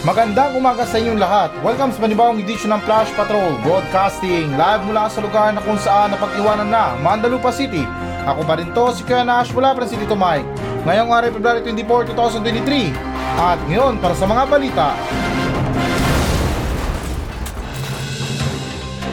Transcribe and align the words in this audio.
Magandang 0.00 0.56
umaga 0.56 0.88
sa 0.88 0.96
inyong 0.96 1.20
lahat. 1.20 1.52
Welcome 1.60 1.92
sa 1.92 2.00
panibawang 2.00 2.40
edisyon 2.40 2.72
ng 2.72 2.80
Flash 2.88 3.12
Patrol 3.12 3.52
Broadcasting 3.60 4.56
live 4.56 4.80
mula 4.88 5.12
sa 5.12 5.20
lugar 5.20 5.52
na 5.52 5.60
kung 5.60 5.76
saan 5.76 6.16
napag-iwanan 6.16 6.72
na 6.72 6.96
Mandalupa 7.04 7.52
City. 7.52 7.84
Ako 8.24 8.40
pa 8.48 8.56
rin 8.56 8.72
to, 8.72 8.96
si 8.96 9.04
Kuya 9.04 9.28
Nash 9.28 9.52
mula 9.52 9.76
pa 9.76 9.84
si 9.84 10.00
Tito 10.00 10.16
Mike. 10.16 10.48
Ngayong 10.88 11.12
araw, 11.12 11.28
February 11.36 11.60
24, 11.68 12.16
2023. 12.16 12.96
At 13.44 13.60
ngayon, 13.68 14.00
para 14.00 14.16
sa 14.16 14.24
mga 14.24 14.42
balita. 14.48 14.96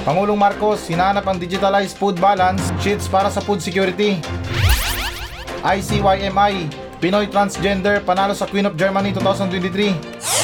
Pangulong 0.07 0.39
Marcos, 0.39 0.87
hinanap 0.87 1.27
ang 1.27 1.35
digitalized 1.35 1.99
food 1.99 2.15
balance 2.15 2.63
sheets 2.79 3.11
para 3.11 3.27
sa 3.27 3.43
food 3.43 3.59
security. 3.59 4.23
ICYMI, 5.67 6.71
Pinoy 7.03 7.27
Transgender, 7.27 7.99
panalo 8.07 8.31
sa 8.31 8.47
Queen 8.47 8.63
of 8.63 8.79
Germany 8.79 9.11
2023. 9.11 10.36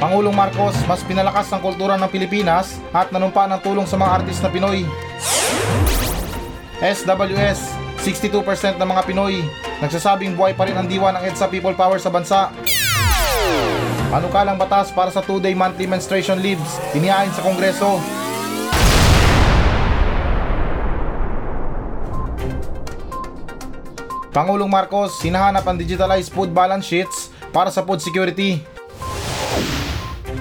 Pangulong 0.00 0.32
Marcos, 0.32 0.72
mas 0.88 1.04
pinalakas 1.04 1.52
ang 1.52 1.60
kultura 1.60 2.00
ng 2.00 2.08
Pilipinas 2.08 2.80
at 2.88 3.12
nanumpa 3.12 3.44
ng 3.44 3.60
tulong 3.60 3.84
sa 3.84 4.00
mga 4.00 4.24
artist 4.24 4.40
na 4.40 4.48
Pinoy. 4.48 4.88
SWS, 6.80 7.76
62% 8.00 8.80
ng 8.80 8.88
mga 8.88 9.04
Pinoy 9.04 9.44
nagsasabing 9.84 10.32
buhay 10.40 10.56
pa 10.56 10.64
rin 10.64 10.80
ang 10.80 10.88
diwa 10.88 11.12
ng 11.12 11.28
EDSA 11.28 11.52
People 11.52 11.76
Power 11.76 12.00
sa 12.00 12.08
bansa. 12.08 12.48
Panukalang 14.08 14.56
batas 14.56 14.88
para 14.88 15.12
sa 15.12 15.20
2-day 15.20 15.52
monthly 15.52 15.84
menstruation 15.84 16.40
leaves, 16.40 16.80
inihain 16.96 17.28
sa 17.36 17.44
Kongreso. 17.44 18.00
Pangulong 24.32 24.72
Marcos, 24.72 25.20
hinahanap 25.20 25.68
ang 25.68 25.76
digitalized 25.76 26.32
food 26.32 26.56
balance 26.56 26.88
sheets 26.88 27.28
para 27.52 27.68
sa 27.68 27.84
food 27.84 28.00
security. 28.00 28.79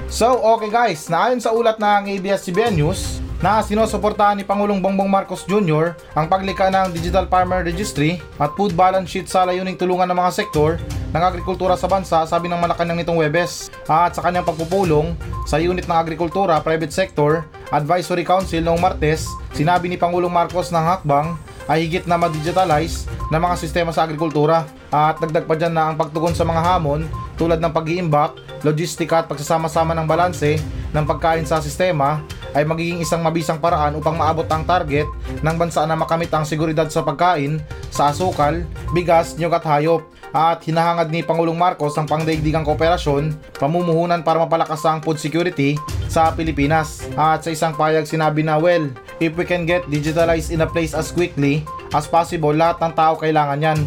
So, 0.10 0.42
okay 0.42 0.74
guys, 0.74 1.06
naayon 1.06 1.38
sa 1.38 1.54
ulat 1.54 1.78
ng 1.78 2.18
ABS-CBN 2.18 2.82
News 2.82 3.22
na 3.46 3.62
sinusuportahan 3.62 4.42
ni 4.42 4.42
Pangulong 4.42 4.82
Bongbong 4.82 5.06
Marcos 5.06 5.46
Jr. 5.46 5.94
ang 6.18 6.26
paglikha 6.26 6.66
ng 6.74 6.90
Digital 6.98 7.30
Farmer 7.30 7.62
Registry 7.62 8.18
at 8.42 8.50
food 8.58 8.74
balance 8.74 9.06
sheet 9.06 9.30
sa 9.30 9.46
layuning 9.46 9.78
tulungan 9.78 10.10
ng 10.10 10.18
mga 10.18 10.34
sektor 10.34 10.82
ng 11.14 11.22
agrikultura 11.22 11.78
sa 11.78 11.86
bansa, 11.86 12.26
sabi 12.26 12.50
ng 12.50 12.58
Malacanang 12.58 12.98
nitong 12.98 13.22
Webes. 13.22 13.70
At 13.86 14.18
sa 14.18 14.26
kanyang 14.26 14.50
pagpupulong 14.50 15.14
sa 15.46 15.62
unit 15.62 15.86
ng 15.86 16.02
agrikultura, 16.02 16.58
private 16.58 16.90
sector, 16.90 17.46
Advisory 17.70 18.26
Council 18.26 18.66
noong 18.66 18.82
Martes, 18.82 19.30
sinabi 19.54 19.94
ni 19.94 19.98
Pangulong 20.02 20.34
Marcos 20.34 20.74
ng 20.74 20.82
hakbang 20.90 21.38
ay 21.70 21.86
higit 21.86 22.10
na 22.10 22.18
ma-digitalize 22.18 23.06
ng 23.30 23.38
mga 23.38 23.56
sistema 23.62 23.94
sa 23.94 24.10
agrikultura 24.10 24.66
at 24.90 25.22
dagdag 25.22 25.46
pa 25.46 25.54
dyan 25.54 25.78
na 25.78 25.94
ang 25.94 25.96
pagtugon 26.02 26.34
sa 26.34 26.42
mga 26.42 26.66
hamon 26.66 27.06
tulad 27.38 27.62
ng 27.62 27.70
pag-iimbak, 27.70 28.49
logistika 28.66 29.24
at 29.24 29.28
pagsasama-sama 29.28 29.96
ng 29.96 30.08
balanse 30.08 30.60
ng 30.92 31.06
pagkain 31.06 31.46
sa 31.46 31.62
sistema 31.62 32.24
ay 32.54 32.66
magiging 32.66 33.02
isang 33.02 33.22
mabisang 33.22 33.62
paraan 33.62 33.94
upang 33.98 34.18
maabot 34.18 34.46
ang 34.50 34.66
target 34.66 35.06
ng 35.42 35.56
bansa 35.56 35.86
na 35.86 35.94
makamit 35.94 36.34
ang 36.34 36.46
seguridad 36.46 36.90
sa 36.90 37.06
pagkain 37.06 37.62
sa 37.94 38.10
asukal, 38.10 38.66
bigas, 38.94 39.38
niyog 39.38 39.58
at 39.58 39.66
hayop. 39.66 40.02
At 40.30 40.62
hinahangad 40.62 41.10
ni 41.10 41.26
Pangulong 41.26 41.58
Marcos 41.58 41.98
ang 41.98 42.06
pangdaigdigang 42.06 42.62
kooperasyon, 42.62 43.34
pamumuhunan 43.58 44.22
para 44.22 44.38
mapalakas 44.38 44.86
ang 44.86 45.02
food 45.02 45.18
security 45.18 45.74
sa 46.06 46.30
Pilipinas. 46.30 47.10
At 47.18 47.42
sa 47.42 47.50
isang 47.50 47.74
payag 47.74 48.06
sinabi 48.06 48.46
na, 48.46 48.62
well, 48.62 48.94
if 49.18 49.34
we 49.34 49.42
can 49.42 49.66
get 49.66 49.90
digitalized 49.90 50.54
in 50.54 50.62
a 50.62 50.70
place 50.70 50.94
as 50.94 51.10
quickly 51.10 51.66
as 51.94 52.06
possible, 52.06 52.54
lahat 52.54 52.78
ng 52.82 52.94
tao 52.94 53.18
kailangan 53.18 53.60
yan. 53.62 53.80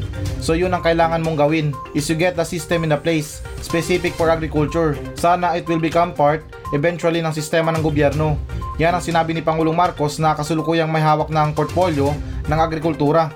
So 0.43 0.59
yun 0.59 0.75
ang 0.75 0.83
kailangan 0.83 1.23
mong 1.23 1.39
gawin, 1.39 1.71
is 1.95 2.11
you 2.11 2.19
get 2.19 2.35
the 2.35 2.43
system 2.43 2.83
in 2.83 2.95
a 2.95 2.99
place 2.99 3.43
specific 3.63 4.13
for 4.19 4.27
agriculture. 4.27 4.99
Sana 5.15 5.55
it 5.55 5.65
will 5.71 5.79
become 5.79 6.11
part 6.11 6.43
eventually 6.75 7.23
ng 7.23 7.31
sistema 7.31 7.71
ng 7.71 7.83
gobyerno. 7.83 8.35
Yan 8.83 8.99
ang 8.99 9.05
sinabi 9.05 9.37
ni 9.37 9.43
Pangulong 9.45 9.77
Marcos 9.77 10.19
na 10.19 10.35
kasulukuyang 10.35 10.91
may 10.91 11.05
hawak 11.05 11.31
ng 11.31 11.55
portfolio 11.55 12.11
ng 12.51 12.59
agrikultura. 12.59 13.31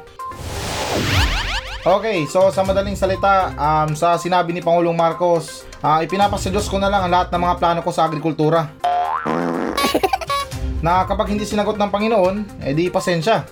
Okay, 1.86 2.26
so 2.26 2.50
sa 2.50 2.66
madaling 2.66 2.98
salita, 2.98 3.54
um, 3.54 3.94
sa 3.94 4.18
sinabi 4.18 4.50
ni 4.50 4.58
Pangulong 4.58 4.98
Marcos, 4.98 5.62
uh, 5.86 6.02
ipinapasa 6.02 6.50
Diyos 6.50 6.66
ko 6.66 6.82
na 6.82 6.90
lang 6.90 7.06
ang 7.06 7.12
lahat 7.14 7.30
ng 7.30 7.42
mga 7.46 7.56
plano 7.62 7.80
ko 7.86 7.94
sa 7.94 8.10
agrikultura. 8.10 8.66
na 10.86 11.06
kapag 11.06 11.30
hindi 11.30 11.46
sinagot 11.46 11.78
ng 11.78 11.90
Panginoon, 11.94 12.66
edi 12.66 12.90
pasensya. 12.90 13.46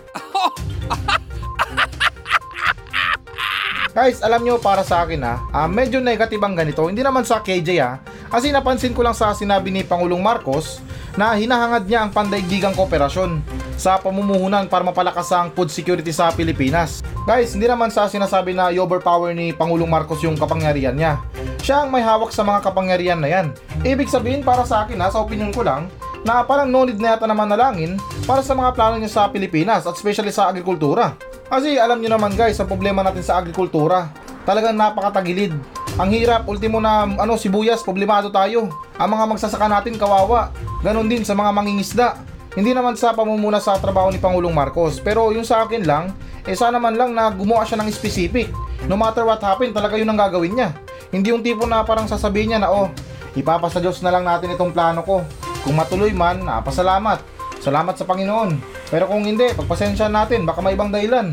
Guys, 3.94 4.18
alam 4.26 4.42
nyo 4.42 4.58
para 4.58 4.82
sa 4.82 5.06
akin 5.06 5.22
ha, 5.22 5.38
uh, 5.54 5.70
medyo 5.70 6.02
negative 6.02 6.42
ang 6.42 6.58
ganito. 6.58 6.82
Hindi 6.90 7.06
naman 7.06 7.22
sa 7.22 7.38
KJ 7.38 7.68
ha. 7.78 8.02
Kasi 8.26 8.50
napansin 8.50 8.90
ko 8.90 9.06
lang 9.06 9.14
sa 9.14 9.30
sinabi 9.30 9.70
ni 9.70 9.86
Pangulong 9.86 10.18
Marcos 10.18 10.82
na 11.14 11.38
hinahangad 11.38 11.86
niya 11.86 12.02
ang 12.02 12.10
pandaigdigang 12.10 12.74
kooperasyon 12.74 13.38
sa 13.78 14.02
pamumuhunan 14.02 14.66
para 14.66 14.82
mapalakas 14.82 15.30
ang 15.30 15.54
food 15.54 15.70
security 15.70 16.10
sa 16.10 16.34
Pilipinas. 16.34 17.06
Guys, 17.22 17.54
hindi 17.54 17.70
naman 17.70 17.94
sa 17.94 18.10
sinasabi 18.10 18.50
na 18.50 18.74
i-overpower 18.74 19.30
ni 19.30 19.54
Pangulong 19.54 19.86
Marcos 19.86 20.18
yung 20.26 20.34
kapangyarihan 20.34 20.98
niya. 20.98 21.22
Siya 21.62 21.86
ang 21.86 21.94
may 21.94 22.02
hawak 22.02 22.34
sa 22.34 22.42
mga 22.42 22.66
kapangyarihan 22.66 23.22
na 23.22 23.30
yan. 23.30 23.46
Ibig 23.86 24.10
sabihin 24.10 24.42
para 24.42 24.66
sa 24.66 24.82
akin 24.82 24.98
ha, 25.00 25.14
sa 25.14 25.22
opinion 25.22 25.54
ko 25.54 25.62
lang, 25.62 25.86
na 26.24 26.40
parang 26.42 26.66
no 26.66 26.88
need 26.88 26.96
na 26.98 27.14
yata 27.14 27.28
naman 27.28 27.52
nalangin 27.52 28.00
para 28.24 28.40
sa 28.40 28.56
mga 28.56 28.72
plano 28.72 28.96
niya 28.96 29.12
sa 29.12 29.28
Pilipinas 29.28 29.84
at 29.84 29.94
especially 29.94 30.32
sa 30.32 30.48
agrikultura. 30.48 31.14
Kasi 31.46 31.76
alam 31.76 32.00
niyo 32.00 32.16
naman 32.16 32.32
guys, 32.32 32.56
ang 32.58 32.66
problema 32.66 33.04
natin 33.04 33.20
sa 33.20 33.38
agrikultura, 33.38 34.08
talagang 34.48 34.74
napakatagilid. 34.74 35.52
Ang 35.94 36.10
hirap, 36.10 36.48
ultimo 36.50 36.82
na 36.82 37.06
ano, 37.06 37.38
sibuyas, 37.38 37.84
problemado 37.84 38.32
tayo. 38.32 38.66
Ang 38.98 39.08
mga 39.14 39.24
magsasaka 39.30 39.70
natin 39.70 39.94
kawawa. 39.94 40.50
Ganon 40.82 41.06
din 41.06 41.22
sa 41.22 41.38
mga 41.38 41.54
mangingisda. 41.54 42.18
Hindi 42.58 42.74
naman 42.74 42.98
sa 42.98 43.14
pamumuna 43.14 43.62
sa 43.62 43.78
trabaho 43.78 44.10
ni 44.10 44.18
Pangulong 44.18 44.50
Marcos. 44.50 44.98
Pero 44.98 45.30
yung 45.30 45.46
sa 45.46 45.62
akin 45.62 45.86
lang, 45.86 46.10
eh 46.50 46.58
sana 46.58 46.82
man 46.82 46.98
lang 46.98 47.14
na 47.14 47.30
gumawa 47.30 47.62
siya 47.62 47.78
ng 47.78 47.90
specific. 47.94 48.50
No 48.90 48.98
matter 48.98 49.22
what 49.22 49.38
happen, 49.38 49.70
talaga 49.70 49.94
yun 49.94 50.10
ang 50.10 50.18
gagawin 50.18 50.58
niya. 50.58 50.74
Hindi 51.14 51.30
yung 51.30 51.46
tipo 51.46 51.62
na 51.62 51.86
parang 51.86 52.10
sasabihin 52.10 52.54
niya 52.54 52.60
na, 52.66 52.74
oh, 52.74 52.90
ipapasa 53.38 53.78
Diyos 53.78 54.02
na 54.02 54.10
lang 54.10 54.26
natin 54.26 54.50
itong 54.50 54.74
plano 54.74 55.06
ko. 55.06 55.22
Kung 55.64 55.80
matuloy 55.80 56.12
man, 56.12 56.44
napasalamat. 56.44 57.24
Salamat 57.64 57.96
sa 57.96 58.04
Panginoon. 58.04 58.60
Pero 58.92 59.08
kung 59.08 59.24
hindi, 59.24 59.48
pagpasensya 59.56 60.12
natin, 60.12 60.44
baka 60.44 60.60
may 60.60 60.76
ibang 60.76 60.92
dahilan. 60.92 61.32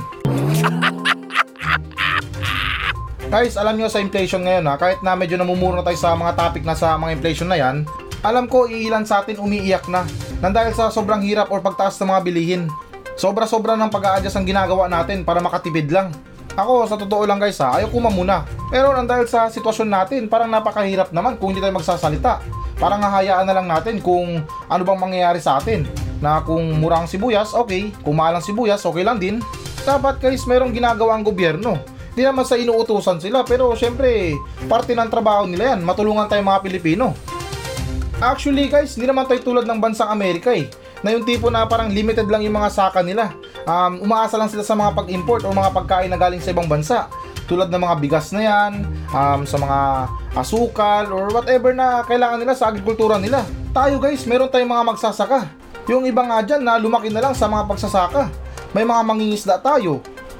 Guys, 3.28 3.60
alam 3.60 3.76
nyo 3.76 3.92
sa 3.92 4.00
inflation 4.00 4.44
ngayon 4.44 4.68
ha, 4.68 4.76
kahit 4.76 5.00
na 5.04 5.16
medyo 5.16 5.36
namumuro 5.40 5.80
na 5.80 5.88
tayo 5.88 5.96
sa 5.96 6.16
mga 6.16 6.36
topic 6.36 6.64
na 6.68 6.76
sa 6.76 7.00
mga 7.00 7.16
inflation 7.16 7.48
na 7.48 7.60
yan, 7.60 7.88
alam 8.24 8.48
ko 8.48 8.68
iilan 8.68 9.08
sa 9.08 9.24
atin 9.24 9.40
umiiyak 9.40 9.88
na 9.88 10.04
nang 10.44 10.52
dahil 10.52 10.76
sa 10.76 10.92
sobrang 10.92 11.24
hirap 11.24 11.48
or 11.48 11.64
pagtaas 11.64 11.96
ng 12.00 12.12
mga 12.12 12.22
bilihin. 12.28 12.64
Sobra-sobra 13.16 13.80
ng 13.80 13.88
pag-a-adjust 13.88 14.36
ang 14.36 14.44
ginagawa 14.44 14.92
natin 14.92 15.24
para 15.24 15.40
makatipid 15.40 15.92
lang. 15.92 16.12
Ako, 16.60 16.84
sa 16.92 17.00
totoo 17.00 17.24
lang 17.24 17.40
guys 17.40 17.60
ha, 17.64 17.80
ayaw 17.80 17.88
kumamuna. 17.88 18.44
Pero 18.68 18.92
nang 18.92 19.08
dahil 19.08 19.24
sa 19.28 19.48
sitwasyon 19.48 19.88
natin, 19.88 20.22
parang 20.28 20.52
napakahirap 20.52 21.16
naman 21.16 21.40
kung 21.40 21.56
hindi 21.56 21.64
tayo 21.64 21.72
magsasalita. 21.76 22.44
Parang 22.82 22.98
hahayaan 22.98 23.46
na 23.46 23.54
lang 23.54 23.70
natin 23.70 24.02
kung 24.02 24.42
ano 24.66 24.82
bang 24.82 24.98
mangyayari 24.98 25.38
sa 25.38 25.62
atin. 25.62 25.86
Na 26.18 26.42
kung 26.42 26.82
mura 26.82 26.98
ang 26.98 27.06
sibuyas, 27.06 27.54
okay. 27.54 27.94
Kung 28.02 28.18
mahal 28.18 28.42
ang 28.42 28.46
sibuyas, 28.46 28.82
okay 28.82 29.06
lang 29.06 29.22
din. 29.22 29.38
Dapat 29.86 30.18
guys, 30.18 30.50
merong 30.50 30.74
ginagawa 30.74 31.14
ang 31.14 31.22
gobyerno. 31.22 31.78
Di 32.18 32.26
naman 32.26 32.42
sa 32.42 32.58
inuutusan 32.58 33.22
sila, 33.22 33.46
pero 33.46 33.70
syempre, 33.78 34.34
parte 34.66 34.98
ng 34.98 35.10
trabaho 35.14 35.46
nila 35.46 35.78
yan. 35.78 35.86
Matulungan 35.86 36.26
tayo 36.26 36.42
mga 36.42 36.66
Pilipino. 36.66 37.14
Actually 38.22 38.70
guys, 38.70 38.94
hindi 38.98 39.10
naman 39.10 39.26
tayo 39.26 39.42
tulad 39.42 39.66
ng 39.66 39.80
bansang 39.82 40.10
Amerika 40.10 40.54
eh. 40.54 40.70
Na 41.02 41.10
yung 41.10 41.26
tipo 41.26 41.50
na 41.50 41.66
parang 41.66 41.90
limited 41.90 42.30
lang 42.30 42.46
yung 42.46 42.54
mga 42.54 42.70
saka 42.70 43.02
nila. 43.02 43.34
Um, 43.66 44.06
umaasa 44.06 44.38
lang 44.38 44.50
sila 44.50 44.62
sa 44.62 44.78
mga 44.78 44.94
pag-import 44.94 45.42
o 45.46 45.54
mga 45.54 45.74
pagkain 45.74 46.10
na 46.10 46.22
galing 46.22 46.38
sa 46.38 46.54
ibang 46.54 46.70
bansa. 46.70 47.10
Tulad 47.52 47.68
ng 47.68 47.84
mga 47.84 47.96
bigas 48.00 48.32
na 48.32 48.48
yan, 48.48 48.88
um, 49.12 49.44
sa 49.44 49.60
mga 49.60 49.80
asukal 50.40 51.12
or 51.12 51.28
whatever 51.36 51.76
na 51.76 52.00
kailangan 52.08 52.40
nila 52.40 52.56
sa 52.56 52.72
agrikultura 52.72 53.20
nila. 53.20 53.44
Tayo 53.76 54.00
guys, 54.00 54.24
meron 54.24 54.48
tayong 54.48 54.72
mga 54.72 54.88
magsasaka. 54.96 55.52
Yung 55.92 56.08
iba 56.08 56.24
nga 56.24 56.40
dyan 56.40 56.64
na 56.64 56.80
lumaki 56.80 57.12
na 57.12 57.20
lang 57.20 57.36
sa 57.36 57.52
mga 57.52 57.68
pagsasaka. 57.68 58.32
May 58.72 58.88
mga 58.88 59.04
mangingisda 59.04 59.60
tayo 59.60 60.00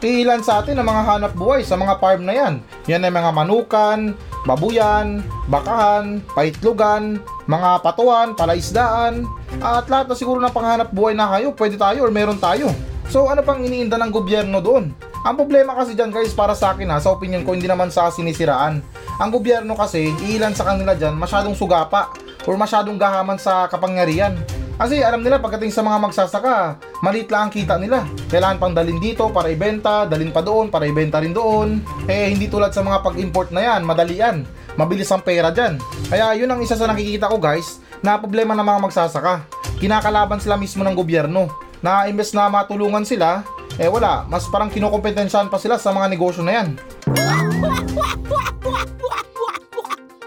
ilan 0.10 0.42
sa 0.42 0.66
atin 0.66 0.82
ang 0.82 0.88
mga 0.90 1.04
hanap 1.06 1.34
buhay 1.38 1.62
sa 1.62 1.78
mga 1.78 2.02
farm 2.02 2.26
na 2.26 2.34
yan. 2.34 2.54
Yan 2.90 3.06
ay 3.06 3.14
mga 3.14 3.30
manukan, 3.30 4.18
babuyan, 4.50 5.22
bakahan, 5.46 6.26
paitlugan, 6.34 7.22
mga 7.46 7.86
patuan, 7.86 8.34
palaisdaan, 8.34 9.30
at 9.62 9.86
lahat 9.86 10.10
na 10.10 10.18
siguro 10.18 10.42
ng 10.42 10.50
panghanap 10.50 10.90
buhay 10.90 11.14
na 11.14 11.30
kayo, 11.38 11.54
pwede 11.54 11.78
tayo 11.78 12.02
or 12.02 12.10
meron 12.10 12.42
tayo. 12.42 12.74
So 13.12 13.28
ano 13.28 13.44
pang 13.44 13.60
iniinda 13.60 14.00
ng 14.00 14.08
gobyerno 14.08 14.64
doon? 14.64 14.96
Ang 15.28 15.36
problema 15.36 15.76
kasi 15.76 16.00
dyan 16.00 16.16
guys 16.16 16.32
para 16.32 16.56
sa 16.56 16.72
akin 16.72 16.96
ha, 16.96 17.04
sa 17.04 17.12
opinion 17.12 17.44
ko 17.44 17.52
hindi 17.52 17.68
naman 17.68 17.92
sa 17.92 18.08
sinisiraan. 18.08 18.80
Ang 19.20 19.30
gobyerno 19.36 19.76
kasi, 19.76 20.16
ilan 20.32 20.56
sa 20.56 20.72
kanila 20.72 20.96
dyan 20.96 21.20
masyadong 21.20 21.52
sugapa 21.52 22.16
or 22.48 22.56
masyadong 22.56 22.96
gahaman 22.96 23.36
sa 23.36 23.68
kapangyarihan. 23.68 24.40
Kasi 24.80 25.04
alam 25.04 25.28
nila 25.28 25.44
pagdating 25.44 25.76
sa 25.76 25.84
mga 25.84 26.08
magsasaka, 26.08 26.80
maliit 27.04 27.28
lang 27.28 27.52
ang 27.52 27.54
kita 27.54 27.76
nila. 27.76 28.08
Kailangan 28.32 28.58
pang 28.64 28.72
dalin 28.72 28.98
dito 28.98 29.28
para 29.28 29.52
ibenta, 29.52 30.08
dalin 30.08 30.32
pa 30.32 30.40
doon 30.40 30.72
para 30.72 30.88
ibenta 30.88 31.20
rin 31.20 31.36
doon. 31.36 31.84
Eh 32.08 32.32
hindi 32.32 32.48
tulad 32.48 32.72
sa 32.72 32.80
mga 32.80 33.04
pag-import 33.04 33.52
na 33.52 33.60
yan, 33.60 33.84
madali 33.84 34.24
yan. 34.24 34.48
Mabilis 34.80 35.12
ang 35.12 35.20
pera 35.20 35.52
dyan. 35.52 35.84
Kaya 36.08 36.32
yun 36.40 36.48
ang 36.48 36.64
isa 36.64 36.80
sa 36.80 36.88
nakikita 36.88 37.28
ko 37.28 37.44
guys 37.44 37.84
na 38.00 38.16
problema 38.16 38.56
ng 38.56 38.64
mga 38.64 38.80
magsasaka. 38.88 39.44
Kinakalaban 39.84 40.40
sila 40.40 40.56
mismo 40.56 40.82
ng 40.88 40.96
gobyerno 40.96 41.71
na 41.82 42.06
imbes 42.06 42.32
na 42.32 42.48
matulungan 42.48 43.04
sila, 43.04 43.42
eh 43.82 43.90
wala, 43.90 44.26
mas 44.30 44.46
parang 44.48 44.70
kinukompetensyahan 44.70 45.50
pa 45.50 45.58
sila 45.58 45.82
sa 45.82 45.90
mga 45.90 46.08
negosyo 46.14 46.46
na 46.46 46.62
yan. 46.62 46.68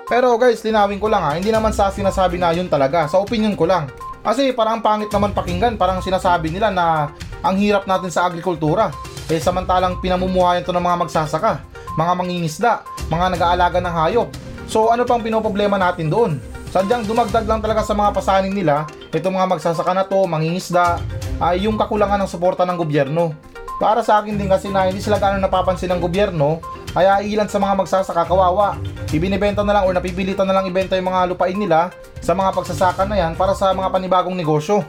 Pero 0.04 0.36
guys, 0.36 0.60
linawin 0.66 1.00
ko 1.00 1.08
lang 1.08 1.22
ha, 1.24 1.38
hindi 1.38 1.48
naman 1.48 1.72
sa 1.72 1.88
sinasabi 1.88 2.36
na 2.36 2.52
yun 2.52 2.68
talaga, 2.68 3.06
sa 3.08 3.22
opinion 3.22 3.54
ko 3.56 3.64
lang. 3.64 3.88
Kasi 4.24 4.52
parang 4.56 4.80
pangit 4.80 5.08
naman 5.12 5.36
pakinggan, 5.36 5.76
parang 5.76 6.00
sinasabi 6.00 6.48
nila 6.48 6.72
na 6.72 7.12
ang 7.44 7.56
hirap 7.60 7.84
natin 7.84 8.08
sa 8.08 8.24
agrikultura. 8.24 8.88
Eh 9.28 9.40
samantalang 9.40 10.00
pinamumuhayan 10.04 10.64
to 10.64 10.72
ng 10.72 10.84
mga 10.84 11.00
magsasaka, 11.06 11.60
mga 11.96 12.12
mangingisda, 12.16 12.72
mga 13.08 13.36
nag-aalaga 13.36 13.78
ng 13.80 13.94
hayop. 13.94 14.28
So 14.64 14.88
ano 14.88 15.04
pang 15.04 15.20
pinoproblema 15.20 15.76
natin 15.76 16.08
doon? 16.08 16.40
Sadyang 16.72 17.06
dumagdag 17.06 17.46
lang 17.46 17.62
talaga 17.62 17.86
sa 17.86 17.94
mga 17.94 18.10
pasanin 18.10 18.50
nila, 18.50 18.88
itong 19.14 19.36
mga 19.36 19.46
magsasaka 19.46 19.92
na 19.94 20.02
to, 20.02 20.26
mangingisda, 20.26 20.98
ay 21.42 21.66
yung 21.66 21.78
kakulangan 21.78 22.20
ng 22.22 22.30
suporta 22.30 22.62
ng 22.66 22.78
gobyerno. 22.78 23.34
Para 23.82 24.06
sa 24.06 24.22
akin 24.22 24.38
din 24.38 24.46
kasi 24.46 24.70
na 24.70 24.86
hindi 24.86 25.02
sila 25.02 25.18
gano'ng 25.18 25.42
napapansin 25.42 25.90
ng 25.90 26.00
gobyerno, 26.02 26.62
kaya 26.94 27.22
ilan 27.26 27.50
sa 27.50 27.58
mga 27.58 27.74
magsasaka 27.74 28.22
kawawa. 28.22 28.78
Ibinibenta 29.10 29.66
na 29.66 29.74
lang 29.74 29.84
o 29.86 29.90
napipilitan 29.90 30.46
na 30.46 30.54
lang 30.54 30.70
ibenta 30.70 30.94
yung 30.94 31.10
mga 31.10 31.34
lupain 31.34 31.58
nila 31.58 31.90
sa 32.22 32.38
mga 32.38 32.54
pagsasaka 32.54 33.02
na 33.02 33.18
yan 33.18 33.32
para 33.34 33.50
sa 33.58 33.74
mga 33.74 33.90
panibagong 33.90 34.38
negosyo. 34.38 34.86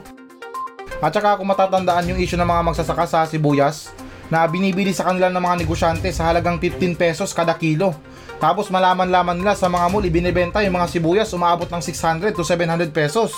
At 1.02 1.12
saka 1.12 1.36
kung 1.36 1.50
matatandaan 1.50 2.14
yung 2.14 2.20
issue 2.22 2.38
ng 2.38 2.46
mga 2.46 2.62
magsasaka 2.72 3.04
sa 3.10 3.26
sibuyas, 3.26 3.90
na 4.30 4.42
binibili 4.46 4.90
sa 4.90 5.06
kanila 5.06 5.30
ng 5.30 5.42
mga 5.42 5.56
negosyante 5.62 6.10
sa 6.10 6.30
halagang 6.30 6.58
15 6.58 6.98
pesos 6.98 7.30
kada 7.30 7.54
kilo. 7.54 7.94
Tapos 8.36 8.68
malaman-laman 8.68 9.38
nila 9.38 9.54
sa 9.56 9.70
mga 9.70 9.86
mall 9.88 10.04
ibinebenta 10.04 10.60
yung 10.60 10.76
mga 10.76 10.90
sibuyas 10.90 11.30
umaabot 11.32 11.70
ng 11.70 11.82
600 11.82 12.36
to 12.36 12.42
700 12.42 12.90
pesos. 12.92 13.32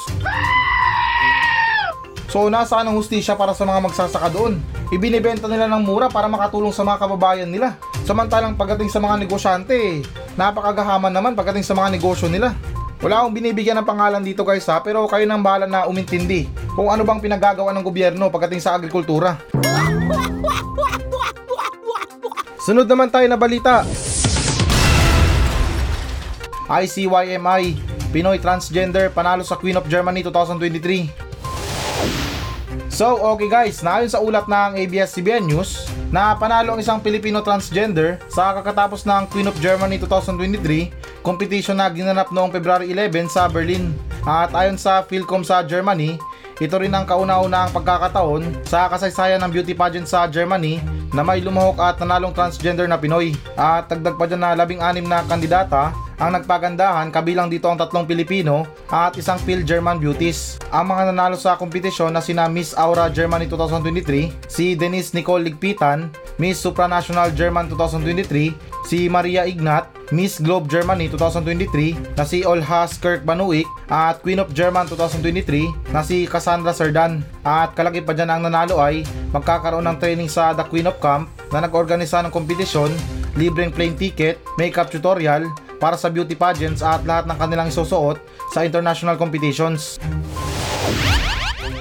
So 2.28 2.52
nasaan 2.52 2.84
ang 2.84 2.96
hustisya 3.00 3.40
para 3.40 3.56
sa 3.56 3.64
mga 3.64 3.80
magsasaka 3.88 4.28
doon? 4.28 4.60
Ibinibenta 4.92 5.48
nila 5.48 5.64
ng 5.64 5.80
mura 5.80 6.12
para 6.12 6.28
makatulong 6.28 6.76
sa 6.76 6.84
mga 6.84 7.00
kababayan 7.00 7.48
nila. 7.48 7.80
Samantalang 8.04 8.52
pagdating 8.52 8.92
sa 8.92 9.00
mga 9.00 9.24
negosyante, 9.24 10.04
napakagahaman 10.36 11.08
naman 11.08 11.32
pagdating 11.32 11.64
sa 11.64 11.72
mga 11.72 11.96
negosyo 11.96 12.28
nila. 12.28 12.52
Wala 13.00 13.24
akong 13.24 13.32
binibigyan 13.32 13.80
ng 13.80 13.88
pangalan 13.88 14.20
dito 14.20 14.44
guys 14.44 14.68
ha, 14.68 14.84
pero 14.84 15.08
kayo 15.08 15.24
nang 15.24 15.40
bahala 15.40 15.64
na 15.64 15.88
umintindi 15.88 16.52
kung 16.76 16.92
ano 16.92 17.00
bang 17.00 17.22
pinagagawa 17.24 17.72
ng 17.72 17.84
gobyerno 17.84 18.28
pagdating 18.28 18.60
sa 18.60 18.76
agrikultura. 18.76 19.40
Sunod 22.60 22.84
naman 22.84 23.08
tayo 23.08 23.24
na 23.24 23.40
balita. 23.40 23.88
ICYMI, 26.68 27.62
Pinoy 28.12 28.36
Transgender 28.36 29.08
panalo 29.08 29.40
sa 29.40 29.56
Queen 29.56 29.80
of 29.80 29.88
Germany 29.88 30.20
2023. 30.20 31.27
So, 32.90 33.14
okay 33.34 33.46
guys, 33.46 33.78
naayon 33.84 34.10
sa 34.10 34.18
ulat 34.18 34.50
ng 34.50 34.74
ABS-CBN 34.74 35.46
News 35.46 35.86
na 36.10 36.34
panalo 36.34 36.74
ang 36.74 36.80
isang 36.82 36.98
Filipino 36.98 37.44
transgender 37.44 38.18
sa 38.26 38.56
kakatapos 38.58 39.06
ng 39.06 39.28
Queen 39.30 39.46
of 39.46 39.54
Germany 39.62 40.02
2023 40.02 41.22
competition 41.22 41.78
na 41.78 41.86
ginanap 41.92 42.32
noong 42.34 42.50
February 42.50 42.90
11 42.90 43.30
sa 43.30 43.46
Berlin. 43.46 43.94
At 44.26 44.50
ayon 44.50 44.80
sa 44.80 45.04
Philcom 45.06 45.46
sa 45.46 45.62
Germany, 45.62 46.18
ito 46.58 46.74
rin 46.74 46.90
ang 46.90 47.06
kauna-unahang 47.06 47.70
pagkakataon 47.70 48.66
sa 48.66 48.90
kasaysayan 48.90 49.38
ng 49.46 49.50
beauty 49.54 49.78
pageant 49.78 50.10
sa 50.10 50.26
Germany 50.26 50.82
na 51.12 51.24
may 51.24 51.40
lumahok 51.40 51.78
at 51.80 51.96
nanalong 52.00 52.34
transgender 52.34 52.88
na 52.88 53.00
Pinoy. 53.00 53.32
At 53.54 53.88
dagdag 53.88 54.16
pa 54.16 54.24
dyan 54.28 54.42
na 54.42 54.58
labing-anim 54.58 55.06
na 55.06 55.24
kandidata 55.24 55.92
ang 56.18 56.34
nagpagandahan 56.34 57.14
kabilang 57.14 57.46
dito 57.46 57.70
ang 57.70 57.78
tatlong 57.78 58.02
Pilipino 58.02 58.66
at 58.90 59.14
isang 59.14 59.38
Phil 59.38 59.62
German 59.62 60.02
beauties. 60.02 60.58
Ang 60.74 60.90
mga 60.90 61.14
nanalo 61.14 61.38
sa 61.38 61.54
kompetisyon 61.54 62.10
na 62.10 62.18
sina 62.18 62.50
Miss 62.50 62.74
Aura 62.74 63.06
Germany 63.06 63.46
2023, 63.46 64.50
si 64.50 64.74
Denise 64.74 65.14
Nicole 65.14 65.46
Ligpitan, 65.46 66.10
Miss 66.36 66.58
Supranational 66.58 67.30
German 67.30 67.70
2023, 67.70 68.50
si 68.84 69.06
Maria 69.06 69.46
Ignat, 69.46 69.86
Miss 70.10 70.40
Globe 70.42 70.66
Germany 70.66 71.06
2023 71.12 72.16
na 72.16 72.24
si 72.24 72.42
Olhas 72.42 72.96
Kirk 72.98 73.22
Banuik 73.22 73.68
at 73.92 74.18
Queen 74.24 74.40
of 74.40 74.50
German 74.56 74.88
2023 74.90 75.94
na 75.94 76.00
si 76.02 76.24
Cassandra 76.26 76.74
Serdan. 76.74 77.20
At 77.48 77.72
kalaki 77.72 78.04
pa 78.04 78.12
dyan 78.12 78.28
ang 78.28 78.44
nanalo 78.44 78.76
ay 78.84 79.08
magkakaroon 79.32 79.88
ng 79.88 79.96
training 79.96 80.28
sa 80.28 80.52
The 80.52 80.68
Queen 80.68 80.84
of 80.84 81.00
Camp 81.00 81.32
na 81.48 81.64
nag-organisa 81.64 82.20
ng 82.20 82.28
kompetisyon, 82.28 82.92
libreng 83.40 83.72
plane 83.72 83.96
ticket, 83.96 84.36
makeup 84.60 84.92
tutorial, 84.92 85.48
para 85.80 85.96
sa 85.96 86.12
beauty 86.12 86.36
pageants 86.36 86.84
at 86.84 87.00
lahat 87.08 87.24
ng 87.24 87.38
kanilang 87.40 87.72
isusuot 87.72 88.20
sa 88.52 88.68
international 88.68 89.16
competitions. 89.16 89.96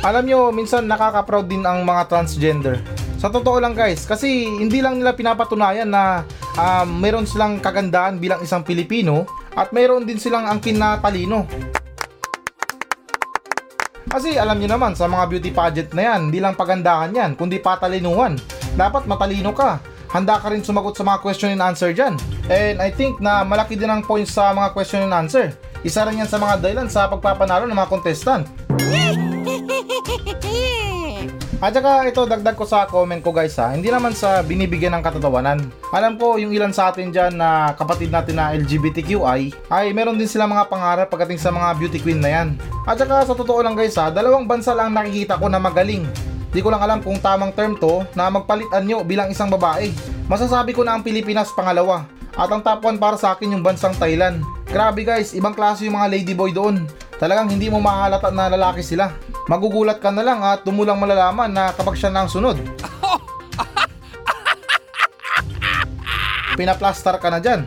Alam 0.07 0.23
nyo, 0.23 0.39
minsan 0.55 0.87
nakaka-proud 0.87 1.51
din 1.51 1.67
ang 1.67 1.83
mga 1.83 2.07
transgender. 2.07 2.79
Sa 3.19 3.27
totoo 3.27 3.59
lang 3.59 3.75
guys, 3.75 4.07
kasi 4.07 4.47
hindi 4.47 4.79
lang 4.79 5.03
nila 5.03 5.17
pinapatunayan 5.19 5.89
na 5.89 6.23
um, 6.55 6.87
meron 7.01 7.27
silang 7.27 7.59
kagandahan 7.59 8.21
bilang 8.21 8.39
isang 8.39 8.63
Pilipino 8.63 9.27
at 9.57 9.73
meron 9.75 10.07
din 10.07 10.21
silang 10.21 10.47
angkin 10.47 10.79
na 10.79 11.01
talino. 11.01 11.43
Kasi 14.07 14.39
alam 14.39 14.57
nyo 14.57 14.71
naman, 14.71 14.95
sa 14.95 15.06
mga 15.06 15.27
beauty 15.27 15.51
pageant 15.51 15.92
na 15.92 16.13
yan, 16.13 16.31
hindi 16.31 16.39
lang 16.39 16.56
pagandahan 16.56 17.12
yan, 17.12 17.31
kundi 17.36 17.59
patalinuhan. 17.59 18.39
Dapat 18.80 19.04
matalino 19.04 19.51
ka. 19.51 19.83
Handa 20.07 20.39
ka 20.39 20.48
rin 20.48 20.63
sumagot 20.63 20.95
sa 20.95 21.04
mga 21.04 21.19
question 21.19 21.51
and 21.51 21.59
answer 21.59 21.92
dyan. 21.92 22.15
And 22.48 22.80
I 22.80 22.88
think 22.88 23.19
na 23.19 23.44
malaki 23.44 23.75
din 23.75 23.92
ang 23.92 24.07
points 24.07 24.31
sa 24.31 24.56
mga 24.56 24.71
question 24.71 25.04
and 25.04 25.12
answer. 25.12 25.51
Isa 25.83 26.07
rin 26.07 26.24
yan 26.24 26.31
sa 26.31 26.39
mga 26.39 26.63
dahilan 26.63 26.88
sa 26.88 27.12
pagpapanalo 27.12 27.68
ng 27.68 27.75
mga 27.75 27.92
contestant. 27.92 28.48
At 31.57 31.74
saka 31.74 32.06
ito 32.06 32.21
dagdag 32.21 32.54
ko 32.54 32.69
sa 32.69 32.86
comment 32.86 33.18
ko 33.18 33.33
guys 33.33 33.57
ha, 33.57 33.74
hindi 33.74 33.89
naman 33.89 34.13
sa 34.13 34.45
binibigyan 34.45 34.94
ng 34.94 35.01
katatawanan. 35.01 35.65
Alam 35.89 36.13
ko 36.13 36.38
yung 36.38 36.54
ilan 36.54 36.69
sa 36.69 36.94
atin 36.94 37.09
dyan 37.09 37.33
na 37.33 37.74
kapatid 37.74 38.13
natin 38.13 38.38
na 38.38 38.54
LGBTQI 38.54 39.74
ay 39.74 39.86
meron 39.89 40.21
din 40.21 40.30
sila 40.30 40.45
mga 40.45 40.69
pangarap 40.69 41.09
pagdating 41.09 41.42
sa 41.42 41.50
mga 41.50 41.74
beauty 41.81 41.98
queen 41.98 42.21
na 42.21 42.30
yan. 42.30 42.48
At 42.86 43.01
saka 43.01 43.25
sa 43.25 43.33
totoo 43.33 43.65
lang 43.65 43.74
guys 43.74 43.98
ha, 43.98 44.13
dalawang 44.13 44.45
bansa 44.45 44.77
lang 44.77 44.94
nakikita 44.94 45.42
ko 45.42 45.50
na 45.50 45.57
magaling. 45.57 46.06
Di 46.54 46.62
ko 46.62 46.69
lang 46.69 46.86
alam 46.86 47.01
kung 47.01 47.18
tamang 47.18 47.50
term 47.57 47.74
to 47.74 48.06
na 48.13 48.30
magpalitan 48.30 48.86
nyo 48.86 49.01
bilang 49.01 49.33
isang 49.33 49.50
babae. 49.50 49.89
Masasabi 50.30 50.77
ko 50.77 50.86
na 50.86 50.94
ang 50.94 51.01
Pilipinas 51.01 51.50
pangalawa. 51.57 52.06
At 52.38 52.54
ang 52.54 52.62
top 52.62 52.86
1 52.86 53.01
para 53.01 53.18
sa 53.18 53.33
akin 53.33 53.57
yung 53.57 53.65
bansang 53.65 53.98
Thailand. 53.98 54.45
Grabe 54.69 55.01
guys, 55.01 55.33
ibang 55.33 55.57
klase 55.57 55.89
yung 55.89 55.97
mga 55.97 56.21
ladyboy 56.21 56.54
doon. 56.54 56.85
Talagang 57.18 57.49
hindi 57.49 57.66
mo 57.66 57.81
mahalata 57.81 58.30
na 58.30 58.45
lalaki 58.45 58.85
sila. 58.85 59.09
Magugulat 59.47 60.04
ka 60.04 60.11
na 60.11 60.27
lang 60.27 60.44
at 60.44 60.68
tumulang 60.68 60.99
malalaman 60.99 61.47
na 61.47 61.71
kapag 61.71 61.95
siya 61.95 62.11
na 62.11 62.27
ang 62.27 62.31
sunod. 62.31 62.59
Pinaplastar 66.59 67.16
ka 67.23 67.31
na 67.31 67.39
dyan. 67.39 67.63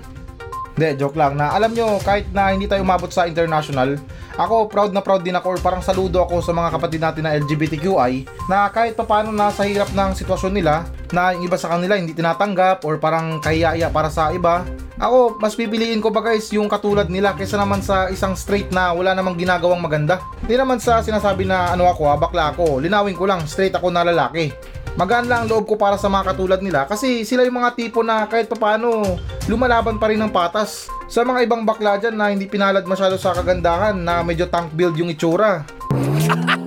Hindi, 0.76 0.96
joke 1.00 1.16
lang 1.16 1.36
na 1.36 1.52
alam 1.56 1.72
nyo 1.72 2.00
kahit 2.00 2.32
na 2.32 2.52
hindi 2.52 2.64
tayo 2.68 2.84
umabot 2.84 3.08
sa 3.12 3.28
international, 3.28 4.00
ako 4.40 4.68
proud 4.68 4.96
na 4.96 5.04
proud 5.04 5.20
din 5.20 5.36
ako 5.36 5.56
or 5.56 5.60
parang 5.60 5.84
saludo 5.84 6.24
ako 6.24 6.40
sa 6.40 6.56
mga 6.56 6.72
kapatid 6.72 7.00
natin 7.04 7.22
na 7.28 7.36
LGBTQI 7.36 8.24
na 8.48 8.68
kahit 8.72 8.96
papano 8.96 9.28
nasa 9.28 9.68
hirap 9.68 9.92
ng 9.92 10.16
sitwasyon 10.16 10.52
nila 10.56 10.88
na 11.12 11.36
yung 11.36 11.44
iba 11.44 11.60
sa 11.60 11.76
kanila 11.76 12.00
hindi 12.00 12.16
tinatanggap 12.16 12.80
or 12.88 12.96
parang 12.96 13.44
kahiya 13.44 13.92
para 13.92 14.08
sa 14.08 14.32
iba. 14.32 14.64
Ako, 15.00 15.40
mas 15.40 15.56
pipiliin 15.56 16.04
ko 16.04 16.12
ba 16.12 16.20
guys 16.20 16.52
yung 16.52 16.68
katulad 16.68 17.08
nila 17.08 17.32
kaysa 17.32 17.56
naman 17.56 17.80
sa 17.80 18.12
isang 18.12 18.36
straight 18.36 18.68
na 18.68 18.92
wala 18.92 19.16
namang 19.16 19.32
ginagawang 19.32 19.80
maganda. 19.80 20.20
Hindi 20.44 20.60
naman 20.60 20.76
sa 20.76 21.00
sinasabi 21.00 21.48
na 21.48 21.72
ano 21.72 21.88
ako 21.88 22.04
ha, 22.04 22.20
bakla 22.20 22.52
ako. 22.52 22.84
Linawin 22.84 23.16
ko 23.16 23.24
lang, 23.24 23.48
straight 23.48 23.72
ako 23.72 23.88
na 23.88 24.04
lalaki. 24.04 24.52
Magaan 25.00 25.24
lang 25.24 25.48
ang 25.48 25.56
loob 25.56 25.64
ko 25.64 25.80
para 25.80 25.96
sa 25.96 26.12
mga 26.12 26.36
katulad 26.36 26.60
nila 26.60 26.84
kasi 26.84 27.24
sila 27.24 27.48
yung 27.48 27.64
mga 27.64 27.80
tipo 27.80 28.04
na 28.04 28.28
kahit 28.28 28.52
papano 28.52 29.16
lumalaban 29.48 29.96
pa 29.96 30.12
rin 30.12 30.20
ng 30.20 30.28
patas. 30.28 30.92
Sa 31.08 31.24
mga 31.24 31.48
ibang 31.48 31.64
bakla 31.64 31.96
dyan 31.96 32.20
na 32.20 32.28
hindi 32.28 32.44
pinalad 32.44 32.84
masyado 32.84 33.16
sa 33.16 33.32
kagandahan 33.32 33.96
na 33.96 34.20
medyo 34.20 34.52
tank 34.52 34.76
build 34.76 35.00
yung 35.00 35.08
itsura. 35.08 35.64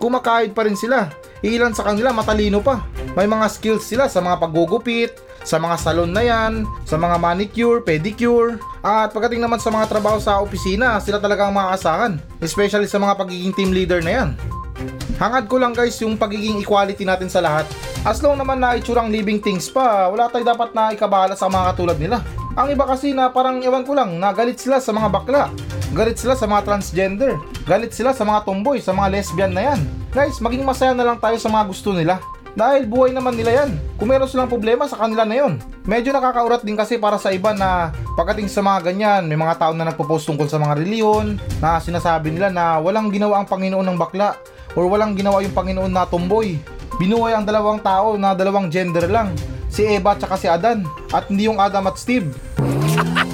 Kumakahid 0.00 0.56
pa 0.56 0.64
rin 0.64 0.80
sila. 0.80 1.12
Ilan 1.44 1.76
sa 1.76 1.84
kanila 1.84 2.08
matalino 2.08 2.64
pa. 2.64 2.88
May 3.12 3.28
mga 3.28 3.52
skills 3.52 3.84
sila 3.84 4.08
sa 4.08 4.24
mga 4.24 4.40
paggugupit, 4.40 5.28
sa 5.44 5.56
mga 5.56 5.76
salon 5.80 6.12
na 6.12 6.22
yan, 6.24 6.68
sa 6.84 7.00
mga 7.00 7.16
manicure, 7.16 7.80
pedicure, 7.80 8.60
at 8.80 9.12
pagdating 9.12 9.40
naman 9.40 9.60
sa 9.60 9.72
mga 9.72 9.88
trabaho 9.88 10.20
sa 10.20 10.40
opisina, 10.40 11.00
sila 11.00 11.20
talaga 11.20 11.48
ang 11.48 11.56
makakasahan. 11.56 12.12
Especially 12.40 12.88
sa 12.88 13.00
mga 13.00 13.16
pagiging 13.16 13.54
team 13.56 13.70
leader 13.72 14.00
na 14.04 14.12
yan. 14.12 14.28
Hangad 15.20 15.52
ko 15.52 15.60
lang 15.60 15.76
guys 15.76 16.00
yung 16.00 16.16
pagiging 16.16 16.64
equality 16.64 17.04
natin 17.04 17.28
sa 17.28 17.44
lahat. 17.44 17.68
As 18.08 18.24
long 18.24 18.40
naman 18.40 18.56
na 18.56 18.80
itsurang 18.80 19.12
living 19.12 19.36
things 19.44 19.68
pa, 19.68 20.08
wala 20.08 20.32
tayo 20.32 20.44
dapat 20.48 20.72
na 20.72 20.96
ikabala 20.96 21.36
sa 21.36 21.52
mga 21.52 21.76
katulad 21.76 21.98
nila. 22.00 22.24
Ang 22.56 22.72
iba 22.72 22.88
kasi 22.88 23.12
na 23.12 23.28
parang 23.28 23.60
ewan 23.60 23.84
ko 23.84 23.92
lang, 23.92 24.16
nagalit 24.16 24.56
sila 24.56 24.80
sa 24.80 24.96
mga 24.96 25.08
bakla. 25.12 25.52
Galit 25.90 26.22
sila 26.22 26.38
sa 26.38 26.46
mga 26.46 26.62
transgender. 26.70 27.34
Galit 27.66 27.90
sila 27.90 28.14
sa 28.14 28.22
mga 28.22 28.46
tomboy, 28.46 28.78
sa 28.78 28.94
mga 28.94 29.10
lesbian 29.10 29.50
na 29.50 29.74
yan. 29.74 29.80
Guys, 30.14 30.38
maging 30.38 30.62
masaya 30.62 30.94
na 30.94 31.02
lang 31.02 31.18
tayo 31.18 31.34
sa 31.34 31.50
mga 31.50 31.66
gusto 31.66 31.90
nila. 31.90 32.22
Dahil 32.54 32.86
buhay 32.90 33.14
naman 33.14 33.38
nila 33.38 33.64
yan. 33.64 33.70
Kung 33.94 34.10
meron 34.10 34.26
silang 34.26 34.50
problema 34.50 34.88
sa 34.90 34.98
kanila 34.98 35.22
na 35.22 35.36
yon. 35.38 35.60
Medyo 35.86 36.10
nakakaurat 36.10 36.62
din 36.66 36.74
kasi 36.74 36.98
para 36.98 37.16
sa 37.16 37.30
iba 37.30 37.54
na 37.54 37.94
pagdating 38.18 38.50
sa 38.50 38.64
mga 38.64 38.90
ganyan, 38.90 39.22
may 39.26 39.38
mga 39.38 39.58
tao 39.58 39.72
na 39.74 39.86
nagpo-post 39.86 40.26
tungkol 40.26 40.50
sa 40.50 40.58
mga 40.58 40.78
reliyon 40.82 41.38
na 41.62 41.78
sinasabi 41.78 42.34
nila 42.34 42.50
na 42.50 42.78
walang 42.82 43.08
ginawa 43.08 43.40
ang 43.40 43.46
Panginoon 43.48 43.86
ng 43.86 43.98
bakla 43.98 44.34
or 44.74 44.86
walang 44.90 45.14
ginawa 45.14 45.42
yung 45.42 45.54
Panginoon 45.54 45.92
na 45.92 46.06
tomboy. 46.06 46.58
Binuhay 46.98 47.32
ang 47.32 47.46
dalawang 47.46 47.80
tao 47.80 48.18
na 48.18 48.36
dalawang 48.36 48.68
gender 48.68 49.06
lang. 49.08 49.32
Si 49.70 49.86
Eva 49.86 50.18
at 50.18 50.26
si 50.36 50.50
Adan 50.50 50.82
at 51.14 51.30
hindi 51.30 51.46
yung 51.46 51.62
Adam 51.62 51.86
at 51.86 51.96
Steve. 51.96 52.34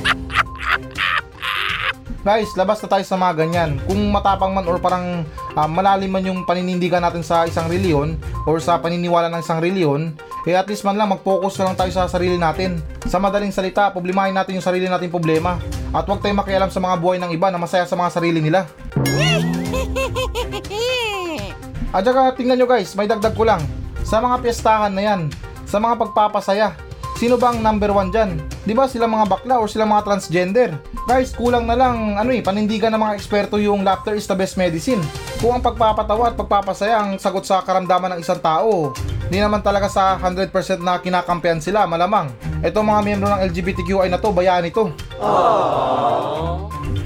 Guys, 2.26 2.58
labas 2.58 2.82
na 2.82 2.90
tayo 2.90 3.06
sa 3.06 3.14
mga 3.14 3.38
ganyan. 3.38 3.78
Kung 3.86 4.10
matapang 4.10 4.50
man 4.50 4.66
or 4.66 4.82
parang 4.82 5.22
ah, 5.54 5.70
malalim 5.70 6.10
man 6.10 6.26
yung 6.26 6.42
paninindigan 6.42 6.98
natin 6.98 7.22
sa 7.22 7.46
isang 7.46 7.70
reliyon 7.70 8.18
or 8.50 8.58
sa 8.58 8.82
paniniwala 8.82 9.30
ng 9.30 9.46
isang 9.46 9.62
reliyon, 9.62 10.10
eh 10.42 10.58
at 10.58 10.66
least 10.66 10.82
man 10.82 10.98
lang 10.98 11.06
mag-focus 11.06 11.62
na 11.62 11.70
lang 11.70 11.78
tayo 11.78 11.94
sa 11.94 12.10
sarili 12.10 12.34
natin. 12.34 12.82
Sa 13.06 13.22
madaling 13.22 13.54
salita, 13.54 13.94
problemahin 13.94 14.34
natin 14.34 14.58
yung 14.58 14.66
sarili 14.66 14.90
nating 14.90 15.14
problema. 15.14 15.62
At 15.94 16.02
huwag 16.10 16.18
tayong 16.18 16.42
makialam 16.42 16.66
sa 16.66 16.82
mga 16.82 16.98
buhay 16.98 17.22
ng 17.22 17.30
iba 17.30 17.46
na 17.46 17.62
masaya 17.62 17.86
sa 17.86 17.94
mga 17.94 18.10
sarili 18.10 18.42
nila. 18.42 18.66
At 21.94 22.02
saka 22.02 22.34
tingnan 22.34 22.58
nyo 22.58 22.66
guys, 22.66 22.90
may 22.98 23.06
dagdag 23.06 23.38
ko 23.38 23.46
lang. 23.46 23.62
Sa 24.02 24.18
mga 24.18 24.42
piyestahan 24.42 24.90
na 24.90 25.14
yan, 25.14 25.30
sa 25.62 25.78
mga 25.78 25.94
pagpapasaya, 25.94 26.74
sino 27.16 27.40
bang 27.40 27.64
number 27.64 27.90
one 27.90 28.12
dyan? 28.12 28.36
Di 28.62 28.76
ba 28.76 28.84
sila 28.86 29.08
mga 29.08 29.26
bakla 29.26 29.56
or 29.58 29.66
sila 29.66 29.88
mga 29.88 30.04
transgender? 30.04 30.70
Guys, 31.08 31.32
kulang 31.32 31.64
na 31.64 31.74
lang 31.74 32.20
ano 32.20 32.30
eh, 32.30 32.44
panindigan 32.44 32.92
ng 32.92 33.00
mga 33.00 33.16
eksperto 33.16 33.56
yung 33.56 33.82
laughter 33.82 34.14
is 34.14 34.28
the 34.28 34.36
best 34.36 34.60
medicine. 34.60 35.00
Kung 35.40 35.56
ang 35.56 35.64
pagpapatawa 35.64 36.32
at 36.32 36.36
pagpapasaya 36.36 36.96
ang 37.00 37.16
sagot 37.16 37.48
sa 37.48 37.64
karamdaman 37.64 38.16
ng 38.16 38.20
isang 38.20 38.40
tao, 38.40 38.92
di 39.32 39.40
naman 39.40 39.64
talaga 39.64 39.88
sa 39.88 40.20
100% 40.20 40.52
na 40.84 41.00
kinakampihan 41.00 41.58
sila, 41.58 41.88
malamang. 41.88 42.30
Ito 42.60 42.84
mga 42.84 43.00
miyembro 43.02 43.28
ng 43.32 43.42
LGBTQI 43.48 44.08
na 44.12 44.20
to, 44.20 44.30
bayaan 44.30 44.68
ito. 44.68 44.92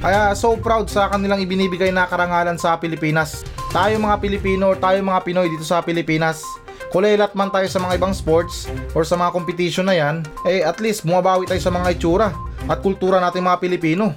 Kaya 0.00 0.32
so 0.32 0.56
proud 0.56 0.88
sa 0.88 1.12
kanilang 1.12 1.44
ibinibigay 1.44 1.92
na 1.92 2.08
karangalan 2.08 2.56
sa 2.56 2.80
Pilipinas. 2.80 3.44
Tayo 3.70 4.00
mga 4.00 4.16
Pilipino 4.18 4.72
tayo 4.74 4.98
mga 4.98 5.22
Pinoy 5.22 5.46
dito 5.46 5.62
sa 5.62 5.84
Pilipinas, 5.84 6.42
kulelat 6.90 7.32
man 7.38 7.54
tayo 7.54 7.70
sa 7.70 7.78
mga 7.78 7.96
ibang 8.02 8.14
sports 8.14 8.66
or 8.92 9.06
sa 9.06 9.14
mga 9.14 9.30
competition 9.30 9.86
na 9.86 9.94
yan, 9.94 10.26
eh 10.42 10.66
at 10.66 10.82
least 10.82 11.06
bumabawi 11.06 11.46
tayo 11.46 11.62
sa 11.62 11.70
mga 11.70 11.94
itsura 11.94 12.34
at 12.66 12.78
kultura 12.82 13.22
nating 13.22 13.46
mga 13.46 13.62
Pilipino. 13.62 14.12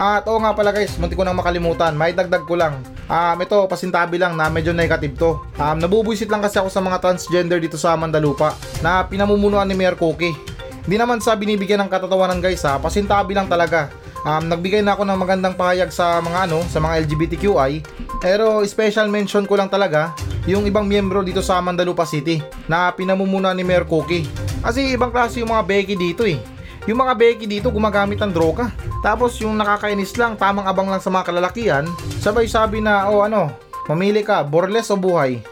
At 0.00 0.24
oo 0.24 0.40
nga 0.40 0.56
pala 0.56 0.72
guys, 0.72 0.96
munti 0.96 1.12
ko 1.12 1.28
nang 1.28 1.36
makalimutan, 1.36 1.92
may 1.92 2.16
dagdag 2.16 2.48
ko 2.48 2.56
lang. 2.56 2.80
Um, 3.04 3.36
ito, 3.36 3.68
pasintabi 3.68 4.16
lang 4.16 4.32
na 4.32 4.48
medyo 4.48 4.72
negative 4.72 5.12
to. 5.20 5.30
Um, 5.60 5.76
nabubuisit 5.76 6.32
lang 6.32 6.40
kasi 6.40 6.56
ako 6.56 6.72
sa 6.72 6.80
mga 6.80 7.04
transgender 7.04 7.60
dito 7.60 7.76
sa 7.76 8.00
Mandalupa 8.00 8.56
na 8.80 9.04
pinamumunuan 9.04 9.68
ni 9.68 9.76
Mayor 9.76 10.00
Koki. 10.00 10.32
Hindi 10.88 10.96
naman 10.96 11.20
sa 11.20 11.36
binibigyan 11.36 11.84
ng 11.84 11.92
katatawanan 11.92 12.40
guys 12.40 12.64
ha, 12.64 12.80
pasintabi 12.80 13.36
lang 13.36 13.44
talaga. 13.44 13.92
Um, 14.24 14.48
nagbigay 14.48 14.80
na 14.80 14.96
ako 14.96 15.04
ng 15.04 15.20
magandang 15.20 15.52
pahayag 15.52 15.92
sa 15.92 16.16
mga 16.24 16.48
ano, 16.48 16.64
sa 16.72 16.80
mga 16.80 17.04
LGBTQI. 17.04 17.72
Pero 18.24 18.64
special 18.64 19.12
mention 19.12 19.44
ko 19.44 19.60
lang 19.60 19.68
talaga 19.68 20.16
yung 20.48 20.64
ibang 20.64 20.88
miyembro 20.88 21.20
dito 21.20 21.44
sa 21.44 21.60
Mandalupa 21.60 22.08
City 22.08 22.40
na 22.64 22.88
pinamumunuan 22.92 23.56
ni 23.56 23.64
Mayor 23.64 23.84
Koki. 23.84 24.24
Kasi 24.64 24.96
ibang 24.96 25.12
klase 25.12 25.40
yung 25.40 25.52
mga 25.52 25.64
Becky 25.66 25.96
dito 25.96 26.24
eh. 26.24 26.40
Yung 26.88 27.00
mga 27.00 27.12
Becky 27.12 27.44
dito 27.44 27.68
gumagamit 27.68 28.20
ng 28.20 28.32
droga. 28.32 28.72
Tapos 29.04 29.36
yung 29.40 29.56
nakakainis 29.56 30.16
lang, 30.16 30.36
tamang 30.36 30.64
abang 30.64 30.88
lang 30.88 31.00
sa 31.00 31.12
mga 31.12 31.28
kalalakian, 31.28 31.84
sabay 32.20 32.48
sabi 32.48 32.80
na, 32.80 33.08
oh 33.08 33.20
ano, 33.24 33.52
mamili 33.88 34.24
ka, 34.24 34.44
borles 34.44 34.88
o 34.92 34.96
buhay. 34.96 35.40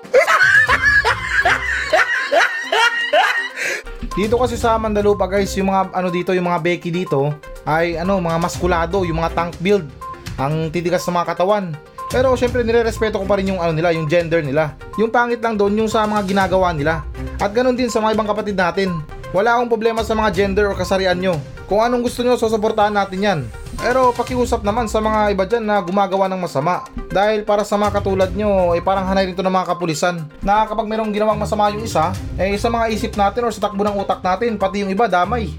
Dito 4.18 4.35
kasi 4.35 4.59
sa 4.59 4.75
Mandalupa 4.83 5.30
guys, 5.30 5.54
yung 5.54 5.71
mga 5.71 5.95
ano 5.95 6.11
dito, 6.11 6.35
yung 6.35 6.50
mga 6.50 6.59
Becky 6.59 6.90
dito 6.90 7.30
ay 7.62 7.95
ano, 8.02 8.18
mga 8.18 8.42
maskulado, 8.42 9.07
yung 9.07 9.23
mga 9.23 9.30
tank 9.30 9.54
build, 9.62 9.87
ang 10.35 10.75
titigas 10.75 11.07
ng 11.07 11.14
mga 11.14 11.28
katawan. 11.38 11.78
Pero 12.09 12.33
syempre 12.41 12.65
nire-respeto 12.65 13.21
ko 13.21 13.29
pa 13.29 13.37
rin 13.37 13.53
yung 13.53 13.61
ano 13.61 13.77
nila, 13.77 13.93
yung 13.93 14.09
gender 14.09 14.41
nila. 14.41 14.81
Yung 14.97 15.12
pangit 15.12 15.45
lang 15.45 15.61
doon 15.61 15.77
yung 15.85 15.91
sa 15.93 16.09
mga 16.09 16.25
ginagawa 16.25 16.73
nila. 16.73 17.05
At 17.37 17.53
ganun 17.53 17.77
din 17.77 17.93
sa 17.93 18.00
mga 18.00 18.17
ibang 18.17 18.29
kapatid 18.29 18.57
natin. 18.57 19.05
Wala 19.37 19.61
akong 19.61 19.69
problema 19.69 20.00
sa 20.00 20.17
mga 20.17 20.33
gender 20.33 20.73
o 20.73 20.77
kasarian 20.77 21.21
nyo. 21.21 21.37
Kung 21.69 21.85
anong 21.85 22.00
gusto 22.09 22.25
nyo, 22.25 22.41
susuportahan 22.41 22.97
natin 22.97 23.21
yan. 23.21 23.41
Pero 23.77 24.11
pakiusap 24.17 24.65
naman 24.65 24.88
sa 24.88 25.05
mga 25.05 25.37
iba 25.37 25.45
dyan 25.45 25.69
na 25.69 25.85
gumagawa 25.85 26.27
ng 26.33 26.41
masama. 26.41 26.88
Dahil 27.12 27.45
para 27.45 27.61
sa 27.61 27.77
mga 27.77 28.00
katulad 28.00 28.33
nyo, 28.33 28.73
eh 28.73 28.81
parang 28.81 29.05
hanay 29.05 29.29
rin 29.29 29.37
to 29.37 29.45
ng 29.45 29.53
mga 29.53 29.77
kapulisan. 29.77 30.25
Na 30.41 30.65
kapag 30.65 30.88
mayroong 30.88 31.12
ginawang 31.12 31.37
masama 31.37 31.69
yung 31.71 31.85
isa, 31.85 32.11
eh 32.41 32.57
sa 32.57 32.73
mga 32.73 32.88
isip 32.88 33.12
natin 33.15 33.45
or 33.45 33.53
sa 33.53 33.69
takbo 33.69 33.85
ng 33.85 34.00
utak 34.00 34.25
natin, 34.25 34.57
pati 34.57 34.81
yung 34.81 34.91
iba 34.91 35.07
damay. 35.07 35.53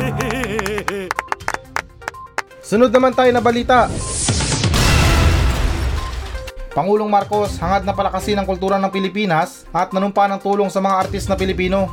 Sunod 2.68 2.88
naman 2.88 3.12
tayo 3.12 3.28
na 3.28 3.44
balita. 3.44 3.86
Pangulong 6.78 7.10
Marcos 7.10 7.58
hangad 7.58 7.82
na 7.82 7.90
palakasin 7.90 8.38
ang 8.38 8.46
kultura 8.46 8.78
ng 8.78 8.94
Pilipinas 8.94 9.66
at 9.74 9.90
nanumpa 9.90 10.30
ng 10.30 10.38
tulong 10.38 10.70
sa 10.70 10.78
mga 10.78 10.94
artist 10.94 11.26
na 11.26 11.34
Pilipino. 11.34 11.90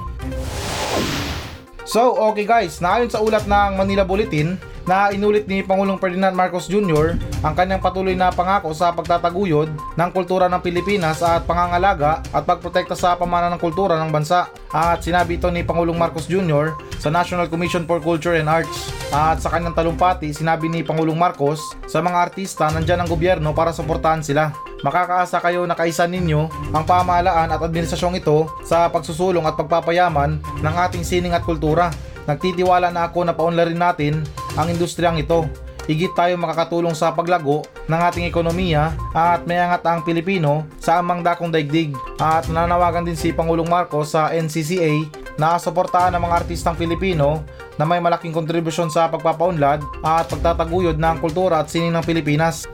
So, 1.89 2.13
okay 2.29 2.45
guys, 2.45 2.77
naayon 2.77 3.09
sa 3.09 3.17
ulat 3.17 3.49
ng 3.49 3.81
Manila 3.81 4.05
Bulletin 4.05 4.61
na 4.85 5.09
inulit 5.09 5.49
ni 5.49 5.65
Pangulong 5.65 5.97
Ferdinand 5.97 6.33
Marcos 6.33 6.69
Jr. 6.69 7.17
ang 7.41 7.53
kanyang 7.57 7.81
patuloy 7.81 8.13
na 8.13 8.29
pangako 8.29 8.71
sa 8.71 8.93
pagtataguyod 8.93 9.97
ng 9.97 10.09
kultura 10.13 10.45
ng 10.45 10.61
Pilipinas 10.61 11.25
at 11.25 11.45
pangangalaga 11.49 12.21
at 12.29 12.45
pagprotekta 12.45 12.93
sa 12.93 13.17
pamana 13.17 13.49
ng 13.53 13.61
kultura 13.61 13.97
ng 13.97 14.13
bansa. 14.13 14.49
At 14.69 15.01
sinabi 15.01 15.41
ito 15.41 15.49
ni 15.49 15.65
Pangulong 15.65 15.97
Marcos 15.97 16.29
Jr. 16.29 16.77
sa 17.01 17.09
National 17.09 17.49
Commission 17.49 17.89
for 17.89 17.97
Culture 17.97 18.37
and 18.37 18.49
Arts. 18.49 18.93
At 19.09 19.41
sa 19.41 19.49
kanyang 19.49 19.73
talumpati, 19.73 20.29
sinabi 20.33 20.69
ni 20.69 20.85
Pangulong 20.85 21.17
Marcos 21.17 21.61
sa 21.89 22.01
mga 22.05 22.17
artista 22.29 22.69
nandyan 22.69 23.01
ang 23.01 23.09
gobyerno 23.09 23.57
para 23.57 23.73
suportahan 23.73 24.21
sila. 24.21 24.53
Makakaasa 24.85 25.41
kayo 25.41 25.65
na 25.65 25.73
kaisa 25.73 26.05
ninyo 26.05 26.73
ang 26.75 26.83
pamahalaan 26.85 27.49
at 27.49 27.57
administrasyong 27.57 28.21
ito 28.21 28.45
sa 28.61 28.85
pagsusulong 28.93 29.47
at 29.49 29.57
pagpapayaman 29.57 30.37
ng 30.61 30.75
ating 30.85 31.01
sining 31.01 31.33
at 31.33 31.41
kultura. 31.41 31.89
Nagtitiwala 32.25 32.89
na 32.89 33.09
ako 33.09 33.25
na 33.25 33.33
paunlarin 33.37 33.77
natin 33.77 34.25
ang 34.55 34.67
industriyang 34.71 35.19
ito. 35.19 35.47
Higit 35.85 36.17
tayo 36.17 36.33
makakatulong 36.41 36.97
sa 36.97 37.13
paglago 37.13 37.61
ng 37.85 38.01
ating 38.09 38.25
ekonomiya 38.25 38.97
at 39.13 39.45
mayangat 39.45 39.85
ang 39.85 40.01
Pilipino 40.01 40.65
sa 40.81 40.97
amang 40.97 41.21
dakong 41.21 41.53
daigdig. 41.53 41.93
At 42.17 42.49
nananawagan 42.49 43.05
din 43.05 43.13
si 43.13 43.29
Pangulong 43.29 43.69
Marcos 43.69 44.17
sa 44.17 44.33
NCCA 44.33 45.05
na 45.37 45.61
suportahan 45.61 46.09
ang 46.17 46.25
mga 46.25 46.41
artistang 46.41 46.73
Pilipino 46.73 47.45
na 47.77 47.85
may 47.85 48.01
malaking 48.01 48.33
kontribusyon 48.33 48.89
sa 48.89 49.11
pagpapaunlad 49.13 49.83
at 50.01 50.25
pagtataguyod 50.25 50.97
ng 50.97 51.15
kultura 51.21 51.61
at 51.61 51.69
sining 51.69 51.93
ng 51.93 52.01
Pilipinas. 52.01 52.65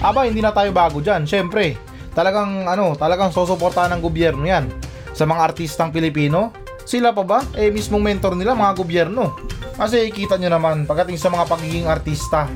Aba, 0.00 0.24
hindi 0.24 0.40
na 0.40 0.56
tayo 0.56 0.72
bago 0.72 1.04
dyan. 1.04 1.28
Siyempre, 1.28 1.76
talagang 2.16 2.64
ano, 2.64 2.96
talagang 2.96 3.28
susuportahan 3.28 3.92
ng 3.92 4.02
gobyerno 4.02 4.42
yan. 4.48 4.72
Sa 5.12 5.28
mga 5.28 5.52
artistang 5.52 5.92
Pilipino, 5.92 6.50
sila 6.88 7.12
pa 7.12 7.22
ba? 7.22 7.38
Eh, 7.54 7.68
mismong 7.68 8.02
mentor 8.02 8.34
nila, 8.34 8.56
mga 8.56 8.72
gobyerno. 8.74 9.36
Kasi 9.82 10.14
kita 10.14 10.38
nyo 10.38 10.46
naman, 10.46 10.86
pagdating 10.86 11.18
sa 11.18 11.26
mga 11.26 11.42
pagiging 11.50 11.90
artista, 11.90 12.46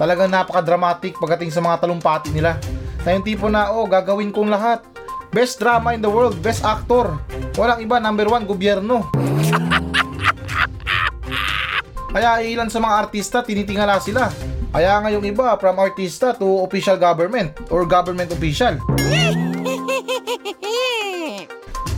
talagang 0.00 0.32
napaka-dramatic 0.32 1.12
pagdating 1.20 1.52
sa 1.52 1.60
mga 1.60 1.84
talumpati 1.84 2.32
nila. 2.32 2.56
Na 3.04 3.12
yung 3.12 3.20
tipo 3.20 3.52
na, 3.52 3.68
oh, 3.68 3.84
gagawin 3.84 4.32
kong 4.32 4.48
lahat. 4.48 4.80
Best 5.28 5.60
drama 5.60 5.92
in 5.92 6.00
the 6.00 6.08
world, 6.08 6.40
best 6.40 6.64
actor. 6.64 7.20
Walang 7.60 7.84
iba, 7.84 8.00
number 8.00 8.32
one, 8.32 8.48
gobyerno. 8.48 9.12
Kaya 12.16 12.40
ilan 12.48 12.72
sa 12.72 12.80
mga 12.80 12.96
artista, 12.96 13.44
tinitingala 13.44 14.00
sila. 14.00 14.32
Kaya 14.72 15.04
nga 15.04 15.12
yung 15.12 15.28
iba, 15.28 15.60
from 15.60 15.76
artista 15.84 16.32
to 16.32 16.64
official 16.64 16.96
government 16.96 17.60
or 17.68 17.84
government 17.84 18.32
official. 18.32 18.80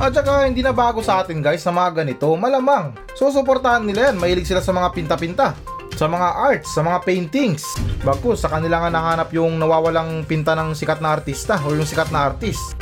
At 0.02 0.10
saka 0.10 0.50
hindi 0.50 0.66
na 0.66 0.74
bago 0.74 0.98
sa 0.98 1.22
atin 1.22 1.38
guys 1.38 1.62
sa 1.62 1.70
mga 1.70 2.02
ganito, 2.02 2.26
malamang. 2.34 2.90
Susuportahan 3.22 3.86
nila 3.86 4.10
yan, 4.10 4.18
mahilig 4.18 4.50
sila 4.50 4.58
sa 4.58 4.74
mga 4.74 4.90
pinta-pinta, 4.98 5.54
sa 5.94 6.10
mga 6.10 6.42
arts, 6.42 6.74
sa 6.74 6.82
mga 6.82 7.06
paintings. 7.06 7.62
Baku, 8.02 8.34
sa 8.34 8.50
kanila 8.50 8.82
nga 8.82 8.90
nahanap 8.90 9.30
yung 9.30 9.62
nawawalang 9.62 10.26
pinta 10.26 10.58
ng 10.58 10.74
sikat 10.74 10.98
na 10.98 11.14
artista 11.14 11.54
o 11.62 11.70
yung 11.70 11.86
sikat 11.86 12.10
na 12.10 12.26
artist. 12.34 12.74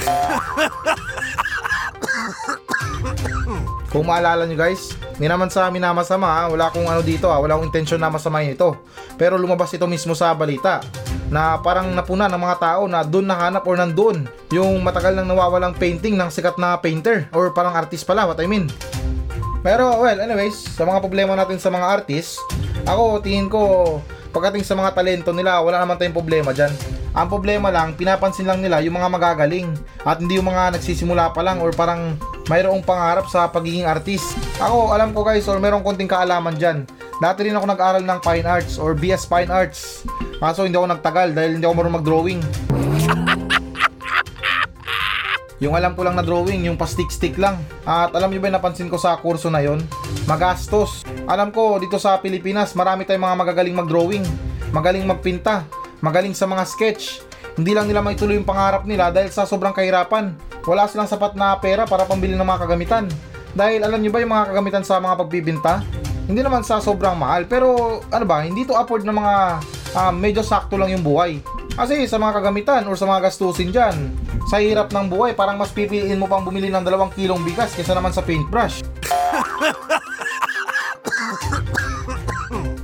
Kung 3.92 4.08
maalala 4.08 4.48
nyo 4.48 4.56
guys, 4.56 4.96
hindi 5.20 5.28
naman 5.28 5.52
sa 5.52 5.68
amin 5.68 5.84
na 5.84 5.92
masama, 5.92 6.32
ha? 6.32 6.48
wala 6.48 6.72
akong 6.72 6.88
ano 6.88 7.04
dito, 7.04 7.28
ha? 7.28 7.36
wala 7.36 7.60
akong 7.60 7.68
intensyon 7.68 8.00
na 8.00 8.08
masamahin 8.08 8.56
ito. 8.56 8.80
Pero 9.20 9.36
lumabas 9.36 9.68
ito 9.76 9.84
mismo 9.84 10.16
sa 10.16 10.32
balita 10.32 10.80
na 11.28 11.60
parang 11.60 11.92
napuna 11.92 12.32
ng 12.32 12.40
mga 12.40 12.56
tao 12.56 12.88
na 12.88 13.04
doon 13.04 13.28
nahanap 13.28 13.68
or 13.68 13.76
nandun 13.76 14.24
yung 14.48 14.80
matagal 14.80 15.12
nang 15.12 15.28
nawawalang 15.28 15.76
painting 15.76 16.16
ng 16.16 16.32
sikat 16.32 16.56
na 16.56 16.80
painter 16.80 17.28
or 17.36 17.52
parang 17.52 17.76
artist 17.76 18.08
pala, 18.08 18.24
what 18.24 18.40
I 18.40 18.48
mean. 18.48 18.72
Pero 19.60 20.00
well, 20.00 20.18
anyways, 20.20 20.56
sa 20.56 20.88
mga 20.88 21.04
problema 21.04 21.36
natin 21.36 21.60
sa 21.60 21.68
mga 21.68 21.86
artist, 22.00 22.40
ako 22.88 23.20
tingin 23.20 23.52
ko 23.52 23.98
pagdating 24.30 24.64
sa 24.64 24.78
mga 24.78 24.94
talento 24.94 25.30
nila, 25.34 25.60
wala 25.60 25.82
naman 25.82 25.98
tayong 25.98 26.16
problema 26.16 26.54
dyan. 26.54 26.70
Ang 27.10 27.26
problema 27.26 27.74
lang, 27.74 27.98
pinapansin 27.98 28.46
lang 28.46 28.62
nila 28.62 28.78
yung 28.86 28.94
mga 28.94 29.10
magagaling 29.10 29.74
at 30.06 30.22
hindi 30.22 30.38
yung 30.38 30.46
mga 30.46 30.78
nagsisimula 30.78 31.34
pa 31.34 31.42
lang 31.42 31.58
or 31.58 31.74
parang 31.74 32.14
mayroong 32.46 32.86
pangarap 32.86 33.26
sa 33.26 33.50
pagiging 33.50 33.84
artist. 33.84 34.38
Ako, 34.62 34.94
alam 34.94 35.10
ko 35.10 35.26
guys, 35.26 35.50
or 35.50 35.58
merong 35.58 35.82
konting 35.82 36.06
kaalaman 36.06 36.54
dyan. 36.54 36.86
Dati 37.18 37.44
rin 37.44 37.58
ako 37.58 37.66
nag-aral 37.66 38.04
ng 38.06 38.20
Fine 38.22 38.46
Arts 38.46 38.78
or 38.78 38.94
BS 38.94 39.26
Fine 39.26 39.50
Arts. 39.50 40.06
Kaso 40.40 40.64
hindi 40.64 40.78
ako 40.78 40.88
nagtagal 40.88 41.36
dahil 41.36 41.58
hindi 41.58 41.66
ako 41.66 41.74
marunong 41.76 41.98
mag-drawing. 42.00 42.40
Yung 45.60 45.76
alam 45.76 45.92
ko 45.92 46.08
lang 46.08 46.16
na 46.16 46.24
drawing, 46.24 46.64
yung 46.64 46.80
pa-stick-stick 46.80 47.36
lang. 47.36 47.60
At 47.84 48.16
alam 48.16 48.32
niyo 48.32 48.40
ba 48.40 48.48
napansin 48.48 48.88
ko 48.88 48.96
sa 48.96 49.20
kurso 49.20 49.52
na 49.52 49.60
yon? 49.60 49.84
Magastos. 50.24 51.04
Alam 51.28 51.52
ko, 51.52 51.76
dito 51.76 52.00
sa 52.00 52.16
Pilipinas, 52.16 52.72
marami 52.72 53.04
tayong 53.04 53.28
mga 53.28 53.36
magagaling 53.44 53.76
mag-drawing. 53.76 54.24
Magaling 54.72 55.04
magpinta. 55.04 55.68
Magaling 56.00 56.32
sa 56.32 56.48
mga 56.48 56.64
sketch. 56.64 57.20
Hindi 57.60 57.76
lang 57.76 57.92
nila 57.92 58.00
maituloy 58.00 58.40
yung 58.40 58.48
pangarap 58.48 58.88
nila 58.88 59.12
dahil 59.12 59.28
sa 59.28 59.44
sobrang 59.44 59.76
kahirapan. 59.76 60.32
Wala 60.64 60.88
silang 60.88 61.12
sapat 61.12 61.36
na 61.36 61.52
pera 61.60 61.84
para 61.84 62.08
pambili 62.08 62.32
ng 62.32 62.48
mga 62.48 62.64
kagamitan. 62.64 63.04
Dahil 63.52 63.84
alam 63.84 64.00
niyo 64.00 64.16
ba 64.16 64.24
yung 64.24 64.32
mga 64.32 64.56
kagamitan 64.56 64.84
sa 64.88 64.96
mga 64.96 65.14
pagbibinta? 65.20 65.84
Hindi 66.24 66.40
naman 66.40 66.64
sa 66.64 66.80
sobrang 66.80 67.20
mahal, 67.20 67.44
pero 67.44 68.00
ano 68.08 68.24
ba, 68.24 68.46
hindi 68.46 68.64
to 68.64 68.78
afford 68.78 69.04
ng 69.04 69.12
mga 69.12 69.34
ah, 69.92 70.12
medyo 70.14 70.40
sakto 70.40 70.80
lang 70.80 70.94
yung 70.94 71.04
buhay. 71.04 71.42
Kasi 71.74 72.06
sa 72.10 72.18
mga 72.18 72.42
kagamitan 72.42 72.82
or 72.90 72.96
sa 72.98 73.06
mga 73.06 73.30
gastusin 73.30 73.70
dyan, 73.70 73.96
sa 74.50 74.58
hirap 74.58 74.90
ng 74.90 75.06
buhay, 75.06 75.32
parang 75.38 75.54
mas 75.54 75.70
pipiliin 75.70 76.18
mo 76.18 76.26
pang 76.26 76.42
bumili 76.42 76.66
ng 76.72 76.82
dalawang 76.82 77.14
kilong 77.14 77.44
bigas 77.46 77.70
kaysa 77.76 77.94
naman 77.94 78.10
sa 78.10 78.24
paintbrush. 78.24 78.82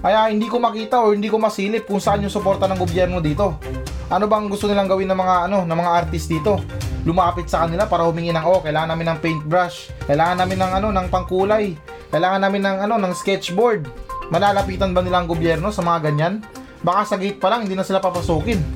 Kaya 0.06 0.30
hindi 0.30 0.46
ko 0.46 0.62
makita 0.62 1.02
o 1.02 1.10
hindi 1.10 1.26
ko 1.26 1.42
masilip 1.42 1.90
kung 1.90 1.98
saan 1.98 2.22
yung 2.22 2.30
suporta 2.30 2.70
ng 2.70 2.78
gobyerno 2.78 3.18
dito. 3.18 3.58
Ano 4.06 4.30
bang 4.30 4.46
gusto 4.46 4.70
nilang 4.70 4.86
gawin 4.86 5.10
ng 5.10 5.18
mga 5.18 5.50
ano, 5.50 5.66
ng 5.66 5.78
mga 5.82 5.90
artist 5.90 6.30
dito? 6.30 6.62
Lumapit 7.02 7.50
sa 7.50 7.66
kanila 7.66 7.90
para 7.90 8.06
humingi 8.06 8.30
ng 8.30 8.46
oh, 8.46 8.62
kailangan 8.62 8.94
namin 8.94 9.10
ng 9.10 9.18
paintbrush, 9.18 9.90
kailangan 10.06 10.46
namin 10.46 10.58
ng 10.62 10.72
ano, 10.78 10.88
ng 10.94 11.06
pangkulay, 11.10 11.74
kailangan 12.14 12.38
namin 12.46 12.62
ng 12.62 12.76
ano, 12.86 12.94
ng 13.02 13.12
sketchboard. 13.18 13.90
Malalapitan 14.30 14.94
ba 14.94 15.02
nila 15.02 15.22
ang 15.22 15.30
gobyerno 15.30 15.74
sa 15.74 15.82
mga 15.82 15.98
ganyan? 16.06 16.42
Baka 16.86 17.02
sa 17.02 17.16
gate 17.18 17.42
pa 17.42 17.50
lang 17.50 17.66
hindi 17.66 17.74
na 17.74 17.82
sila 17.82 17.98
papasukin. 17.98 18.75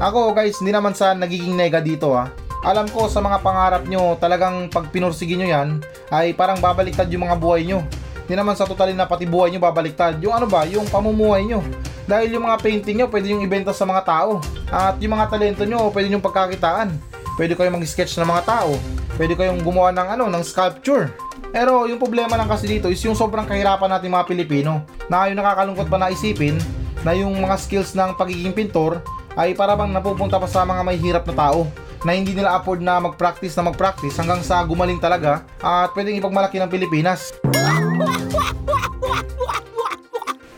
Ako 0.00 0.32
guys, 0.32 0.56
hindi 0.64 0.72
naman 0.72 0.96
sa 0.96 1.12
nagiging 1.12 1.52
nega 1.52 1.76
dito 1.76 2.16
ah. 2.16 2.32
Alam 2.64 2.88
ko 2.88 3.04
sa 3.04 3.20
mga 3.20 3.44
pangarap 3.44 3.84
nyo, 3.84 4.16
talagang 4.16 4.72
pag 4.72 4.88
pinursige 4.88 5.36
nyo 5.36 5.44
yan, 5.44 5.68
ay 6.08 6.32
parang 6.32 6.56
babaliktad 6.56 7.04
yung 7.12 7.28
mga 7.28 7.36
buhay 7.36 7.68
nyo. 7.68 7.84
Hindi 8.24 8.32
naman 8.32 8.56
sa 8.56 8.64
totalin 8.64 8.96
na 8.96 9.04
pati 9.04 9.28
buhay 9.28 9.52
nyo 9.52 9.60
babaliktad. 9.60 10.16
Yung 10.24 10.32
ano 10.32 10.48
ba, 10.48 10.64
yung 10.64 10.88
pamumuhay 10.88 11.44
nyo. 11.44 11.60
Dahil 12.08 12.32
yung 12.32 12.48
mga 12.48 12.64
painting 12.64 12.96
nyo, 12.96 13.12
pwede 13.12 13.28
yung 13.28 13.44
ibenta 13.44 13.76
sa 13.76 13.84
mga 13.84 14.08
tao. 14.08 14.40
At 14.72 14.96
yung 15.04 15.12
mga 15.12 15.36
talento 15.36 15.68
nyo, 15.68 15.92
pwede 15.92 16.08
yung 16.08 16.24
pagkakitaan. 16.24 16.96
Pwede 17.36 17.52
kayong 17.52 17.76
mag-sketch 17.76 18.16
ng 18.24 18.28
mga 18.32 18.48
tao. 18.48 18.72
Pwede 19.20 19.36
kayong 19.36 19.60
gumawa 19.60 19.92
ng 19.92 20.08
ano, 20.16 20.24
ng 20.32 20.40
sculpture. 20.40 21.12
Pero 21.52 21.84
yung 21.84 22.00
problema 22.00 22.40
lang 22.40 22.48
kasi 22.48 22.64
dito 22.64 22.88
is 22.88 23.04
yung 23.04 23.12
sobrang 23.12 23.44
kahirapan 23.44 23.92
natin 23.92 24.16
mga 24.16 24.24
Pilipino. 24.32 24.80
Na 25.12 25.28
yung 25.28 25.44
nakakalungkot 25.44 25.92
pa 25.92 26.00
na 26.00 26.08
isipin 26.08 26.56
na 27.04 27.12
yung 27.12 27.36
mga 27.36 27.56
skills 27.60 27.92
ng 27.92 28.16
pagiging 28.16 28.56
pintor 28.56 29.04
ay 29.38 29.54
para 29.54 29.78
bang 29.78 29.94
napupunta 29.94 30.38
pa 30.38 30.48
sa 30.50 30.66
mga 30.66 30.82
may 30.82 30.98
hirap 30.98 31.24
na 31.30 31.34
tao 31.36 31.70
na 32.00 32.16
hindi 32.16 32.32
nila 32.32 32.56
afford 32.56 32.80
na 32.80 32.96
mag-practice 32.98 33.52
na 33.60 33.68
mag-practice 33.68 34.16
hanggang 34.16 34.40
sa 34.40 34.64
gumaling 34.64 34.96
talaga 34.96 35.44
at 35.60 35.92
pwedeng 35.92 36.16
ipagmalaki 36.16 36.56
ng 36.56 36.70
Pilipinas. 36.72 37.36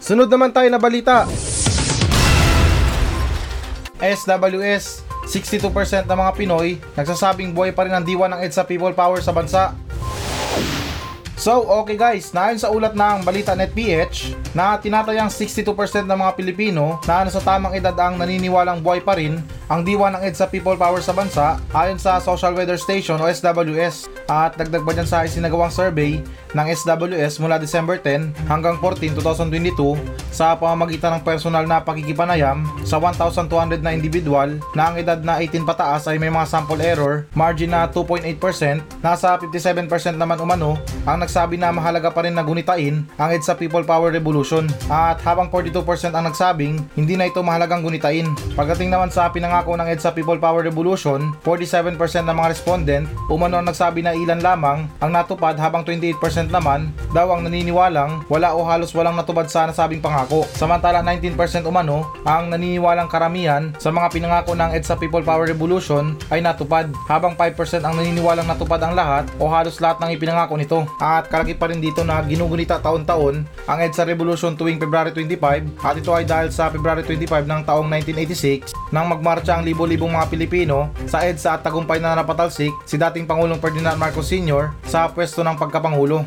Sunod 0.02 0.30
naman 0.30 0.50
tayo 0.54 0.66
na 0.70 0.78
balita. 0.78 1.26
SWS, 4.02 5.06
62% 5.30 6.10
ng 6.10 6.18
mga 6.18 6.32
Pinoy 6.34 6.74
nagsasabing 6.98 7.54
buhay 7.54 7.70
pa 7.70 7.86
rin 7.86 7.94
ang 7.94 8.02
diwa 8.02 8.26
ng 8.26 8.42
EDSA 8.42 8.66
People 8.66 8.90
Power 8.94 9.22
sa 9.22 9.30
bansa. 9.30 9.70
So, 11.32 11.64
okay 11.82 11.96
guys, 11.96 12.30
naayon 12.36 12.60
sa 12.60 12.68
ulat 12.68 12.92
ng 12.92 13.24
Balita 13.24 13.56
Net 13.56 13.72
PH 13.72 14.36
na 14.52 14.76
tinatayang 14.76 15.32
62% 15.32 16.04
ng 16.04 16.18
mga 16.18 16.32
Pilipino 16.36 17.00
na 17.08 17.24
nasa 17.24 17.40
tamang 17.40 17.72
edad 17.72 17.96
ang 17.96 18.20
naniniwalang 18.20 18.84
buhay 18.84 19.00
pa 19.00 19.16
rin 19.16 19.40
ang 19.66 19.80
diwa 19.80 20.12
ng 20.12 20.22
EDSA 20.28 20.52
People 20.52 20.76
Power 20.76 21.00
sa 21.00 21.16
bansa 21.16 21.56
ayon 21.72 21.96
sa 21.96 22.20
Social 22.20 22.52
Weather 22.52 22.76
Station 22.76 23.16
o 23.16 23.26
SWS 23.26 24.21
at 24.28 24.54
dagdag 24.58 24.84
ba 24.84 24.92
dyan 24.94 25.08
sa 25.08 25.24
isinagawang 25.26 25.72
survey 25.72 26.20
ng 26.52 26.66
SWS 26.68 27.40
mula 27.40 27.56
December 27.56 27.96
10 27.96 28.48
hanggang 28.48 28.76
14, 28.78 29.16
2022 29.16 29.96
sa 30.32 30.56
pamamagitan 30.56 31.18
ng 31.18 31.22
personal 31.24 31.64
na 31.64 31.80
pakikipanayam 31.80 32.64
sa 32.84 33.00
1,200 33.00 33.80
na 33.80 33.92
individual 33.96 34.56
na 34.76 34.92
ang 34.92 34.94
edad 35.00 35.20
na 35.20 35.40
18 35.40 35.64
pataas 35.64 36.08
ay 36.08 36.20
may 36.20 36.32
mga 36.32 36.48
sample 36.48 36.80
error, 36.80 37.24
margin 37.32 37.72
na 37.72 37.88
2.8%, 37.88 39.02
nasa 39.04 39.36
57% 39.40 40.16
naman 40.16 40.40
umano 40.40 40.76
ang 41.08 41.18
nagsabi 41.18 41.58
na 41.58 41.74
mahalaga 41.74 42.14
pa 42.14 42.22
rin 42.22 42.36
na 42.36 42.46
gunitain 42.46 43.02
ang 43.18 43.30
EDSA 43.34 43.58
People 43.58 43.82
Power 43.82 44.14
Revolution 44.14 44.68
at 44.86 45.18
habang 45.26 45.50
42% 45.50 45.82
ang 46.14 46.30
nagsabing 46.30 46.78
hindi 46.94 47.18
na 47.18 47.26
ito 47.26 47.42
mahalagang 47.42 47.82
gunitain. 47.82 48.30
Pagdating 48.54 48.92
naman 48.92 49.10
sa 49.10 49.26
pinangako 49.32 49.74
ng 49.74 49.88
EDSA 49.90 50.14
People 50.14 50.38
Power 50.38 50.62
Revolution, 50.62 51.34
47% 51.42 51.98
ng 52.28 52.36
mga 52.36 52.50
respondent 52.54 53.04
umano 53.26 53.58
ang 53.58 53.66
nagsabi 53.66 54.04
na 54.04 54.11
ilan 54.16 54.40
lamang 54.40 54.88
ang 55.00 55.10
natupad 55.10 55.56
habang 55.56 55.84
28% 55.84 56.48
naman 56.48 56.92
daw 57.12 57.32
ang 57.32 57.44
naniniwalang 57.44 58.24
wala 58.28 58.56
o 58.56 58.64
halos 58.64 58.92
walang 58.92 59.16
natupad 59.16 59.48
sa 59.48 59.68
nasabing 59.68 60.00
pangako. 60.00 60.44
Samantala 60.56 61.04
19% 61.04 61.36
umano 61.68 62.08
ang 62.24 62.52
naniniwalang 62.52 63.08
karamihan 63.08 63.72
sa 63.76 63.92
mga 63.92 64.12
pinangako 64.12 64.52
ng 64.56 64.72
EDSA 64.76 64.96
People 65.00 65.24
Power 65.24 65.48
Revolution 65.48 66.16
ay 66.28 66.40
natupad 66.40 66.88
habang 67.08 67.36
5% 67.36 67.84
ang 67.84 67.96
naniniwalang 67.96 68.48
natupad 68.48 68.80
ang 68.82 68.96
lahat 68.96 69.28
o 69.36 69.48
halos 69.48 69.78
lahat 69.78 70.00
ng 70.02 70.10
ipinangako 70.16 70.54
nito. 70.56 70.78
At 71.00 71.28
kalaki 71.28 71.56
pa 71.56 71.70
rin 71.70 71.80
dito 71.80 72.04
na 72.06 72.24
ginugunita 72.24 72.80
taon-taon 72.80 73.44
ang 73.68 73.78
EDSA 73.80 74.08
Revolution 74.08 74.56
tuwing 74.56 74.80
February 74.80 75.14
25 75.14 75.80
at 75.80 75.94
ito 75.96 76.10
ay 76.10 76.24
dahil 76.26 76.48
sa 76.50 76.68
February 76.72 77.04
25 77.04 77.46
ng 77.46 77.60
taong 77.64 77.86
1986 77.86 78.72
nang 78.90 79.08
magmarcha 79.08 79.56
ang 79.56 79.64
libo-libong 79.64 80.12
mga 80.12 80.28
Pilipino 80.28 80.90
sa 81.06 81.24
EDSA 81.24 81.56
at 81.56 81.62
tagumpay 81.64 82.02
na 82.02 82.18
napatalsik 82.18 82.72
si 82.84 82.98
dating 82.98 83.24
Pangulong 83.24 83.60
Ferdinand 83.62 83.96
Marcos 84.02 84.26
Sr. 84.26 84.74
sa 84.82 85.06
pwesto 85.06 85.46
ng 85.46 85.54
pagkapangulo. 85.54 86.26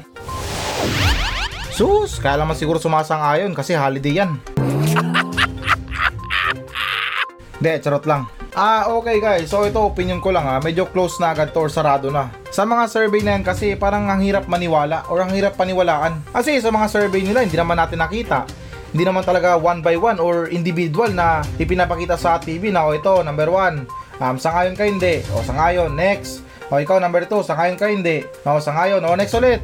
Sus, 1.76 2.24
kaya 2.24 2.40
naman 2.40 2.56
siguro 2.56 2.80
sumasang-ayon 2.80 3.52
kasi 3.52 3.76
holiday 3.76 4.24
yan. 4.24 4.40
De, 7.60 7.76
charot 7.84 8.08
lang. 8.08 8.32
Ah, 8.56 8.88
okay 8.88 9.20
guys. 9.20 9.52
So 9.52 9.68
ito 9.68 9.84
opinion 9.84 10.24
ko 10.24 10.32
lang 10.32 10.48
ha. 10.48 10.64
Medyo 10.64 10.88
close 10.88 11.20
na 11.20 11.36
agad 11.36 11.52
to 11.52 11.60
or 11.60 11.68
sarado 11.68 12.08
na. 12.08 12.32
Sa 12.56 12.64
mga 12.64 12.88
survey 12.88 13.20
na 13.20 13.36
yan 13.36 13.44
kasi 13.44 13.76
parang 13.76 14.08
ang 14.08 14.24
hirap 14.24 14.48
maniwala 14.48 15.04
or 15.12 15.20
ang 15.20 15.36
hirap 15.36 15.60
paniwalaan. 15.60 16.24
Kasi 16.32 16.64
sa 16.64 16.72
mga 16.72 16.88
survey 16.88 17.28
nila 17.28 17.44
hindi 17.44 17.60
naman 17.60 17.76
natin 17.76 18.00
nakita. 18.00 18.48
Hindi 18.96 19.04
naman 19.04 19.28
talaga 19.28 19.60
one 19.60 19.84
by 19.84 20.00
one 20.00 20.24
or 20.24 20.48
individual 20.48 21.12
na 21.12 21.44
ipinapakita 21.60 22.16
sa 22.16 22.40
TV 22.40 22.72
na 22.72 22.88
o 22.88 22.96
ito, 22.96 23.20
number 23.28 23.52
one. 23.52 23.84
Um, 24.24 24.40
sangayon 24.40 24.80
ka 24.80 24.88
hindi. 24.88 25.20
O 25.36 25.44
sangayon, 25.44 25.92
next. 25.92 26.44
O 26.73 26.82
ikaw 26.82 26.97
number 26.97 27.30
2, 27.30 27.45
sangayon 27.45 27.78
ka 27.78 27.86
hindi. 27.86 28.25
O 28.41 28.58
sangayon, 28.58 29.01
o 29.06 29.13
next 29.13 29.38
ulit. 29.38 29.62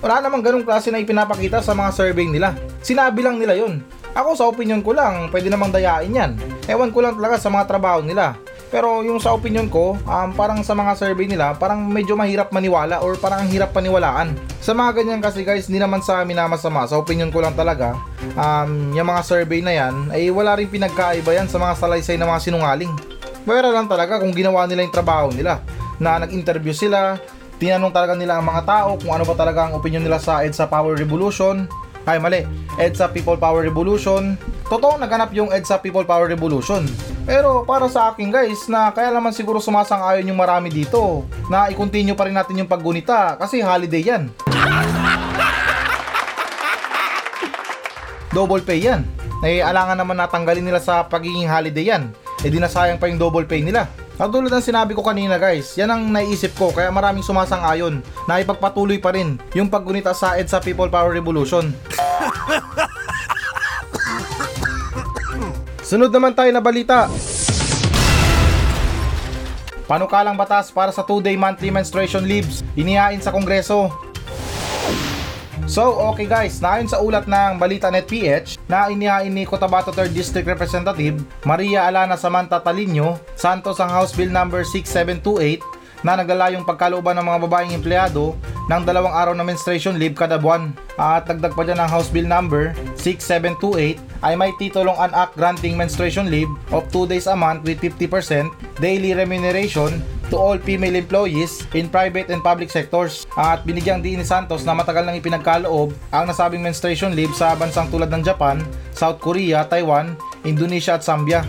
Wala 0.00 0.24
namang 0.24 0.40
ganong 0.40 0.64
klase 0.64 0.88
na 0.88 1.02
ipinapakita 1.02 1.60
sa 1.60 1.76
mga 1.76 1.90
survey 1.92 2.24
nila. 2.24 2.56
Sinabi 2.80 3.20
lang 3.20 3.36
nila 3.36 3.58
yun. 3.58 3.84
Ako 4.16 4.34
sa 4.34 4.48
opinion 4.48 4.80
ko 4.82 4.96
lang, 4.96 5.28
pwede 5.30 5.52
namang 5.52 5.70
dayain 5.70 6.10
yan. 6.10 6.32
Ewan 6.66 6.90
ko 6.90 7.04
lang 7.04 7.14
talaga 7.20 7.36
sa 7.36 7.52
mga 7.52 7.68
trabaho 7.68 8.00
nila. 8.02 8.34
Pero 8.70 9.02
yung 9.02 9.18
sa 9.18 9.34
opinion 9.34 9.66
ko, 9.66 9.98
um, 9.98 10.30
parang 10.30 10.62
sa 10.62 10.78
mga 10.78 10.94
survey 10.94 11.26
nila, 11.26 11.58
parang 11.58 11.82
medyo 11.90 12.14
mahirap 12.14 12.54
maniwala 12.54 13.02
or 13.02 13.18
parang 13.18 13.44
ang 13.44 13.50
hirap 13.50 13.74
paniwalaan. 13.74 14.30
Sa 14.62 14.70
mga 14.70 15.02
ganyan 15.02 15.18
kasi 15.18 15.42
guys, 15.42 15.66
hindi 15.66 15.82
naman 15.82 16.06
sa 16.06 16.22
amin 16.22 16.38
na 16.38 16.46
masama. 16.46 16.86
Sa 16.86 17.02
opinion 17.02 17.34
ko 17.34 17.42
lang 17.42 17.58
talaga, 17.58 17.98
um, 18.38 18.94
yung 18.94 19.10
mga 19.10 19.26
survey 19.26 19.58
na 19.58 19.74
yan, 19.74 20.14
ay 20.14 20.30
wala 20.30 20.54
rin 20.54 20.70
pinagkaiba 20.70 21.34
yan 21.34 21.50
sa 21.50 21.58
mga 21.58 21.74
salaysay 21.82 22.14
na 22.14 22.30
mga 22.30 22.46
sinungaling. 22.46 22.94
Pwera 23.44 23.72
lang 23.72 23.88
talaga 23.88 24.20
kung 24.20 24.36
ginawa 24.36 24.68
nila 24.68 24.84
yung 24.84 24.94
trabaho 24.94 25.32
nila. 25.32 25.64
Na 25.96 26.20
nag-interview 26.20 26.76
sila, 26.76 27.16
tinanong 27.56 27.92
talaga 27.92 28.16
nila 28.16 28.40
ang 28.40 28.46
mga 28.48 28.62
tao 28.64 28.88
kung 29.00 29.12
ano 29.12 29.24
ba 29.24 29.36
talaga 29.36 29.68
ang 29.68 29.76
opinion 29.76 30.04
nila 30.04 30.20
sa 30.20 30.44
EDSA 30.44 30.68
Power 30.68 30.96
Revolution. 30.96 31.64
Ay 32.08 32.16
mali, 32.16 32.48
EDSA 32.80 33.12
People 33.12 33.36
Power 33.36 33.60
Revolution. 33.64 34.36
Totoo 34.68 34.96
naganap 34.96 35.32
yung 35.36 35.52
EDSA 35.52 35.80
People 35.84 36.04
Power 36.04 36.28
Revolution. 36.28 36.84
Pero 37.28 37.64
para 37.68 37.84
sa 37.92 38.12
akin 38.12 38.32
guys, 38.32 38.64
na 38.68 38.88
kaya 38.92 39.12
naman 39.12 39.36
siguro 39.36 39.60
sumasang-ayon 39.60 40.32
yung 40.32 40.40
marami 40.40 40.72
dito, 40.72 41.28
na 41.52 41.68
i-continue 41.68 42.16
pa 42.16 42.24
rin 42.24 42.36
natin 42.36 42.64
yung 42.64 42.70
paggunita 42.70 43.36
kasi 43.36 43.60
holiday 43.60 44.00
yan. 44.00 44.22
Double 48.30 48.62
pay 48.62 48.80
yan. 48.80 49.04
Naialangan 49.44 49.96
naman 49.98 50.16
natanggalin 50.16 50.64
nila 50.64 50.80
sa 50.80 51.04
pagiging 51.04 51.48
holiday 51.50 51.92
yan. 51.92 52.14
E 52.40 52.48
di 52.48 52.56
nasayang 52.56 52.96
pa 52.96 53.04
yung 53.04 53.20
double 53.20 53.44
pay 53.44 53.60
nila. 53.60 53.84
Katulad 54.16 54.48
ng 54.48 54.64
sinabi 54.64 54.96
ko 54.96 55.04
kanina 55.04 55.36
guys, 55.36 55.76
yan 55.76 55.92
ang 55.92 56.08
naiisip 56.08 56.56
ko 56.56 56.72
kaya 56.72 56.88
maraming 56.88 57.24
sumasang-ayon 57.24 58.00
na 58.24 58.40
ipagpatuloy 58.40 58.96
pa 58.96 59.12
rin 59.12 59.36
yung 59.52 59.68
paggunita 59.68 60.16
sa 60.16 60.40
EDSA 60.40 60.60
People 60.64 60.88
Power 60.88 61.12
Revolution. 61.12 61.68
Sunod 65.88 66.08
naman 66.12 66.32
tayo 66.32 66.48
na 66.48 66.64
balita. 66.64 67.12
Panukalang 69.84 70.38
batas 70.38 70.72
para 70.72 70.94
sa 70.96 71.04
2-day 71.04 71.36
monthly 71.36 71.68
menstruation 71.68 72.24
leaves 72.24 72.64
inihain 72.72 73.20
sa 73.20 73.34
Kongreso. 73.34 74.09
So, 75.70 75.94
okay 76.10 76.26
guys, 76.26 76.58
naayon 76.58 76.90
sa 76.90 76.98
ulat 76.98 77.30
ng 77.30 77.54
Balita 77.54 77.94
Net 77.94 78.10
PH 78.10 78.58
na 78.66 78.90
inihain 78.90 79.30
ni 79.30 79.46
Cotabato 79.46 79.94
3rd 79.94 80.10
District 80.10 80.42
Representative 80.42 81.22
Maria 81.46 81.86
Alana 81.86 82.18
Samantha 82.18 82.58
Talino 82.58 83.22
Santos 83.38 83.78
ang 83.78 83.86
House 83.86 84.10
Bill 84.10 84.34
number 84.34 84.66
6728 84.66 85.62
na 86.02 86.18
naglalayong 86.18 86.66
pagkalooban 86.66 87.14
ng 87.22 87.22
mga 87.22 87.38
babaeng 87.46 87.70
empleyado 87.70 88.34
ng 88.66 88.82
dalawang 88.82 89.14
araw 89.14 89.30
na 89.38 89.46
menstruation 89.46 89.94
leave 89.94 90.18
kada 90.18 90.42
buwan. 90.42 90.74
At 90.98 91.30
dagdag 91.30 91.54
pa 91.54 91.62
dyan 91.62 91.78
ang 91.78 91.86
House 91.86 92.10
Bill 92.10 92.26
number 92.26 92.74
6728 92.98 94.26
ay 94.26 94.34
may 94.34 94.50
titulong 94.58 94.98
an 94.98 95.14
act 95.14 95.38
granting 95.38 95.78
menstruation 95.78 96.34
leave 96.34 96.50
of 96.74 96.82
2 96.90 97.06
days 97.06 97.30
a 97.30 97.38
month 97.38 97.62
with 97.62 97.78
50% 97.78 98.50
daily 98.82 99.14
remuneration 99.14 100.02
to 100.30 100.38
all 100.38 100.56
female 100.56 100.94
employees 100.94 101.66
in 101.74 101.90
private 101.90 102.30
and 102.30 102.40
public 102.40 102.70
sectors 102.70 103.26
at 103.34 103.66
binigyang 103.66 104.00
diin 104.00 104.22
ni 104.22 104.26
Santos 104.26 104.62
na 104.62 104.72
matagal 104.72 105.02
nang 105.02 105.18
ipinagkaloob 105.18 105.90
ang 106.14 106.24
nasabing 106.30 106.62
menstruation 106.62 107.12
leave 107.12 107.34
sa 107.34 107.58
bansang 107.58 107.90
tulad 107.90 108.08
ng 108.14 108.22
Japan, 108.22 108.62
South 108.94 109.18
Korea, 109.18 109.66
Taiwan, 109.66 110.14
Indonesia 110.46 110.94
at 110.94 111.02
Zambia. 111.02 111.42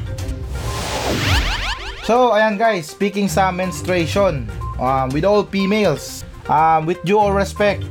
So, 2.02 2.34
ayan 2.34 2.58
guys, 2.58 2.90
speaking 2.90 3.30
sa 3.30 3.54
menstruation, 3.54 4.50
um, 4.82 5.08
with 5.14 5.24
all 5.24 5.46
females, 5.46 6.26
um, 6.50 6.90
with 6.90 6.98
due 7.06 7.22
all 7.22 7.32
respect, 7.32 7.86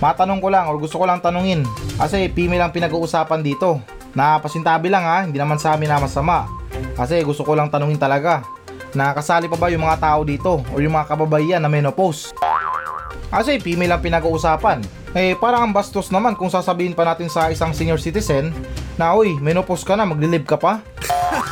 matanong 0.00 0.40
ko 0.40 0.48
lang 0.48 0.64
or 0.66 0.80
gusto 0.80 0.96
ko 0.96 1.04
lang 1.04 1.20
tanungin, 1.20 1.62
kasi 2.00 2.32
female 2.32 2.64
ang 2.64 2.72
pinag-uusapan 2.72 3.44
dito. 3.44 3.78
Na 4.16 4.40
pasintabi 4.40 4.88
lang 4.88 5.04
ha, 5.04 5.28
hindi 5.28 5.36
naman 5.36 5.60
sa 5.60 5.76
amin 5.76 5.92
na 5.92 6.00
masama. 6.00 6.48
Kasi 6.96 7.20
gusto 7.20 7.44
ko 7.44 7.52
lang 7.52 7.68
tanungin 7.68 8.00
talaga, 8.00 8.40
nakasali 8.94 9.50
pa 9.50 9.58
ba 9.58 9.72
yung 9.72 9.82
mga 9.82 9.98
tao 9.98 10.20
dito 10.22 10.62
o 10.70 10.78
yung 10.78 10.94
mga 10.94 11.10
kababaihan 11.10 11.62
na 11.62 11.72
menopause? 11.72 12.30
Kasi 13.26 13.58
female 13.58 13.98
ang 13.98 14.02
pinag-uusapan. 14.04 14.86
Eh 15.16 15.34
parang 15.34 15.66
ang 15.66 15.74
bastos 15.74 16.12
naman 16.12 16.36
kung 16.36 16.52
sasabihin 16.52 16.94
pa 16.94 17.08
natin 17.08 17.26
sa 17.26 17.50
isang 17.50 17.72
senior 17.72 17.98
citizen 17.98 18.52
na 19.00 19.16
uy, 19.16 19.34
menopause 19.40 19.82
ka 19.82 19.96
na, 19.96 20.06
maglilib 20.06 20.46
ka 20.46 20.60
pa. 20.60 20.78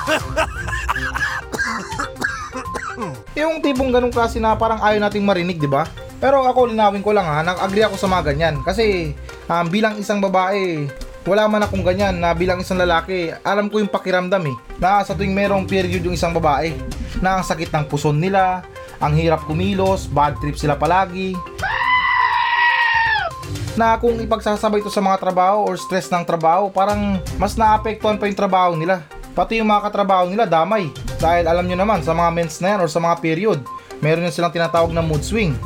yung 3.40 3.59
tipong 3.59 3.90
ganung 3.90 4.14
klase 4.14 4.38
na 4.38 4.55
parang 4.55 4.79
ayaw 4.81 5.03
nating 5.03 5.27
marinig, 5.27 5.59
di 5.59 5.66
ba? 5.66 5.88
Pero 6.23 6.47
ako 6.47 6.73
linawin 6.73 7.05
ko 7.05 7.12
lang 7.12 7.27
ha, 7.27 7.42
nag-agree 7.42 7.85
ako 7.85 7.99
sa 7.99 8.09
mga 8.09 8.33
ganyan. 8.33 8.55
Kasi 8.64 9.12
um, 9.51 9.66
bilang 9.68 9.99
isang 10.01 10.23
babae, 10.23 10.88
wala 11.24 11.48
man 11.48 11.64
akong 11.64 11.80
ganyan 11.80 12.20
na 12.20 12.37
bilang 12.37 12.60
isang 12.60 12.76
lalaki, 12.76 13.32
alam 13.40 13.72
ko 13.72 13.80
yung 13.80 13.88
pakiramdam 13.88 14.44
eh. 14.44 14.56
Na 14.76 15.00
sa 15.00 15.16
tuwing 15.16 15.32
merong 15.32 15.64
period 15.64 16.04
yung 16.04 16.16
isang 16.16 16.37
babae, 16.37 16.76
na 17.24 17.40
ang 17.40 17.44
sakit 17.44 17.72
ng 17.72 17.88
puson 17.88 18.20
nila, 18.20 18.60
ang 19.00 19.16
hirap 19.16 19.48
kumilos, 19.48 20.04
bad 20.04 20.37
trip 20.38 20.60
sila 20.60 20.76
palagi. 20.76 21.32
Na 23.74 23.98
kung 23.98 24.20
ipagsasabay 24.20 24.84
ito 24.84 24.92
sa 24.92 25.02
mga 25.02 25.18
trabaho 25.18 25.66
or 25.66 25.74
stress 25.80 26.06
ng 26.12 26.22
trabaho, 26.22 26.70
parang 26.70 27.18
mas 27.40 27.58
naapektuhan 27.58 28.20
pa 28.20 28.28
yung 28.28 28.38
trabaho 28.38 28.72
nila. 28.78 29.02
Pati 29.34 29.58
yung 29.58 29.66
mga 29.66 29.90
katrabaho 29.90 30.30
nila 30.30 30.46
damay. 30.46 30.94
Dahil 31.18 31.50
alam 31.50 31.66
nyo 31.66 31.74
naman, 31.74 32.04
sa 32.06 32.14
mga 32.14 32.30
mens 32.30 32.62
na 32.62 32.76
yan 32.76 32.87
or 32.87 32.90
sa 32.92 33.02
mga 33.02 33.18
period, 33.18 33.58
meron 33.98 34.28
yung 34.28 34.37
silang 34.37 34.54
tinatawag 34.54 34.94
na 34.94 35.02
mood 35.02 35.26
swing. 35.26 35.58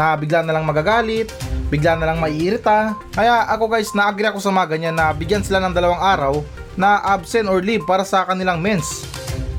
na 0.00 0.16
bigla 0.16 0.46
na 0.46 0.56
lang 0.56 0.64
magagalit, 0.64 1.28
bigla 1.68 1.96
na 1.96 2.12
lang 2.12 2.18
maiirita. 2.20 2.96
Kaya 3.12 3.48
ako 3.52 3.68
guys, 3.68 3.92
na-agree 3.92 4.28
ako 4.28 4.40
sa 4.40 4.52
mga 4.52 4.66
ganyan 4.76 4.96
na 4.96 5.12
bigyan 5.12 5.44
sila 5.44 5.60
ng 5.64 5.72
dalawang 5.76 6.00
araw 6.00 6.34
na 6.76 7.00
absent 7.04 7.48
or 7.48 7.60
leave 7.60 7.84
para 7.84 8.04
sa 8.04 8.24
kanilang 8.24 8.60
mens. 8.60 9.04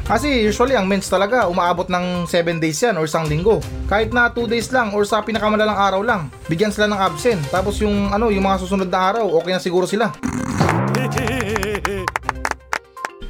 Kasi 0.10 0.42
usually 0.42 0.74
ang 0.74 0.90
mens 0.90 1.06
talaga 1.06 1.46
umaabot 1.46 1.86
ng 1.86 2.26
7 2.26 2.58
days 2.58 2.82
yan 2.82 2.98
or 2.98 3.06
isang 3.06 3.30
linggo. 3.30 3.62
Kahit 3.86 4.10
na 4.10 4.26
2 4.26 4.50
days 4.50 4.74
lang 4.74 4.90
or 4.98 5.06
sa 5.06 5.22
pinakamalalang 5.22 5.78
araw 5.78 6.02
lang, 6.02 6.34
bigyan 6.50 6.74
sila 6.74 6.90
ng 6.90 6.98
absent. 6.98 7.38
Tapos 7.54 7.78
yung 7.78 8.10
ano, 8.10 8.34
yung 8.34 8.42
mga 8.42 8.58
susunod 8.66 8.90
na 8.90 9.14
araw, 9.14 9.30
okay 9.38 9.54
na 9.54 9.62
siguro 9.62 9.86
sila. 9.86 10.10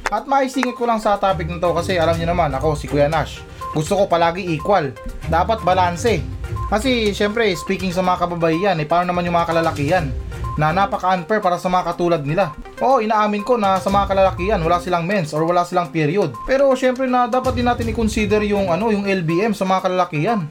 At 0.08 0.24
maisingit 0.24 0.72
ko 0.74 0.88
lang 0.88 0.98
sa 0.98 1.20
topic 1.20 1.52
na 1.52 1.60
to 1.60 1.70
kasi 1.76 2.00
alam 2.00 2.16
niyo 2.16 2.32
naman 2.32 2.50
ako 2.56 2.72
si 2.74 2.88
Kuya 2.88 3.12
Nash. 3.12 3.44
Gusto 3.76 4.00
ko 4.00 4.08
palagi 4.08 4.42
equal. 4.42 4.90
Dapat 5.28 5.60
balanse. 5.60 6.39
Kasi 6.70 7.10
syempre 7.10 7.50
speaking 7.58 7.90
sa 7.90 7.98
mga 8.00 8.30
kababaihan 8.30 8.78
eh 8.78 8.86
paano 8.86 9.10
naman 9.10 9.26
yung 9.26 9.34
mga 9.34 9.50
kalalakihan 9.50 10.06
na 10.54 10.70
napaka-unfair 10.70 11.42
para 11.42 11.58
sa 11.58 11.66
mga 11.66 11.90
katulad 11.90 12.22
nila. 12.22 12.54
Oo, 12.78 13.02
inaamin 13.02 13.42
ko 13.42 13.58
na 13.58 13.82
sa 13.82 13.90
mga 13.90 14.14
kalalakihan 14.14 14.62
wala 14.62 14.78
silang 14.78 15.02
mens 15.02 15.34
or 15.34 15.42
wala 15.42 15.66
silang 15.66 15.90
period. 15.90 16.30
Pero 16.46 16.70
syempre 16.78 17.10
na 17.10 17.26
dapat 17.26 17.58
din 17.58 17.66
natin 17.66 17.90
i-consider 17.90 18.46
yung 18.46 18.70
ano, 18.70 18.94
yung 18.94 19.02
LBM 19.02 19.50
sa 19.50 19.66
mga 19.66 19.90
kalalakihan. 19.90 20.46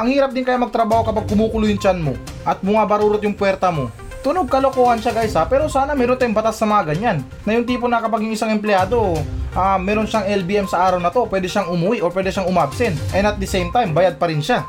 Ang 0.00 0.16
hirap 0.16 0.30
din 0.32 0.46
kaya 0.46 0.56
magtrabaho 0.56 1.02
kapag 1.02 1.28
kumukulo 1.28 1.66
yung 1.68 1.82
tiyan 1.82 2.00
mo 2.00 2.14
at 2.46 2.62
bumabarurot 2.64 3.20
yung 3.20 3.36
puwerta 3.36 3.68
mo. 3.68 3.92
Tunog 4.20 4.52
kalokohan 4.52 5.00
siya 5.00 5.16
guys 5.16 5.32
ha, 5.32 5.48
pero 5.48 5.64
sana 5.72 5.96
meron 5.96 6.20
tayong 6.20 6.36
batas 6.36 6.60
sa 6.60 6.68
mga 6.68 6.92
ganyan. 6.92 7.24
Na 7.48 7.56
yung 7.56 7.64
tipo 7.64 7.88
na 7.88 8.04
kapag 8.04 8.20
yung 8.20 8.36
isang 8.36 8.52
empleyado, 8.52 9.16
ah 9.56 9.80
meron 9.80 10.04
siyang 10.04 10.28
LBM 10.28 10.68
sa 10.68 10.84
araw 10.84 11.00
na 11.00 11.08
to, 11.08 11.24
pwede 11.24 11.48
siyang 11.48 11.72
umuwi 11.72 12.04
o 12.04 12.12
pwede 12.12 12.28
siyang 12.28 12.44
umabsent. 12.44 13.00
And 13.16 13.24
at 13.24 13.40
the 13.40 13.48
same 13.48 13.72
time, 13.72 13.96
bayad 13.96 14.20
pa 14.20 14.28
rin 14.28 14.44
siya. 14.44 14.68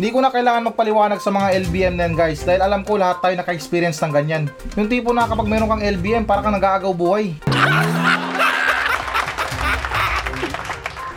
Hindi 0.00 0.16
ko 0.16 0.24
na 0.24 0.32
kailangan 0.32 0.72
magpaliwanag 0.72 1.20
sa 1.20 1.28
mga 1.28 1.60
LBM 1.68 1.92
na 1.92 2.08
yan 2.08 2.16
guys 2.16 2.40
dahil 2.40 2.64
alam 2.64 2.80
ko 2.80 2.96
lahat 2.96 3.20
tayo 3.20 3.36
naka-experience 3.36 4.00
ng 4.00 4.12
ganyan. 4.16 4.48
Yung 4.80 4.88
tipo 4.88 5.12
na 5.12 5.28
kapag 5.28 5.44
meron 5.44 5.68
kang 5.68 5.84
LBM, 5.84 6.24
para 6.24 6.40
kang 6.40 6.56
nag-aagaw 6.56 6.96
buhay. 6.96 7.36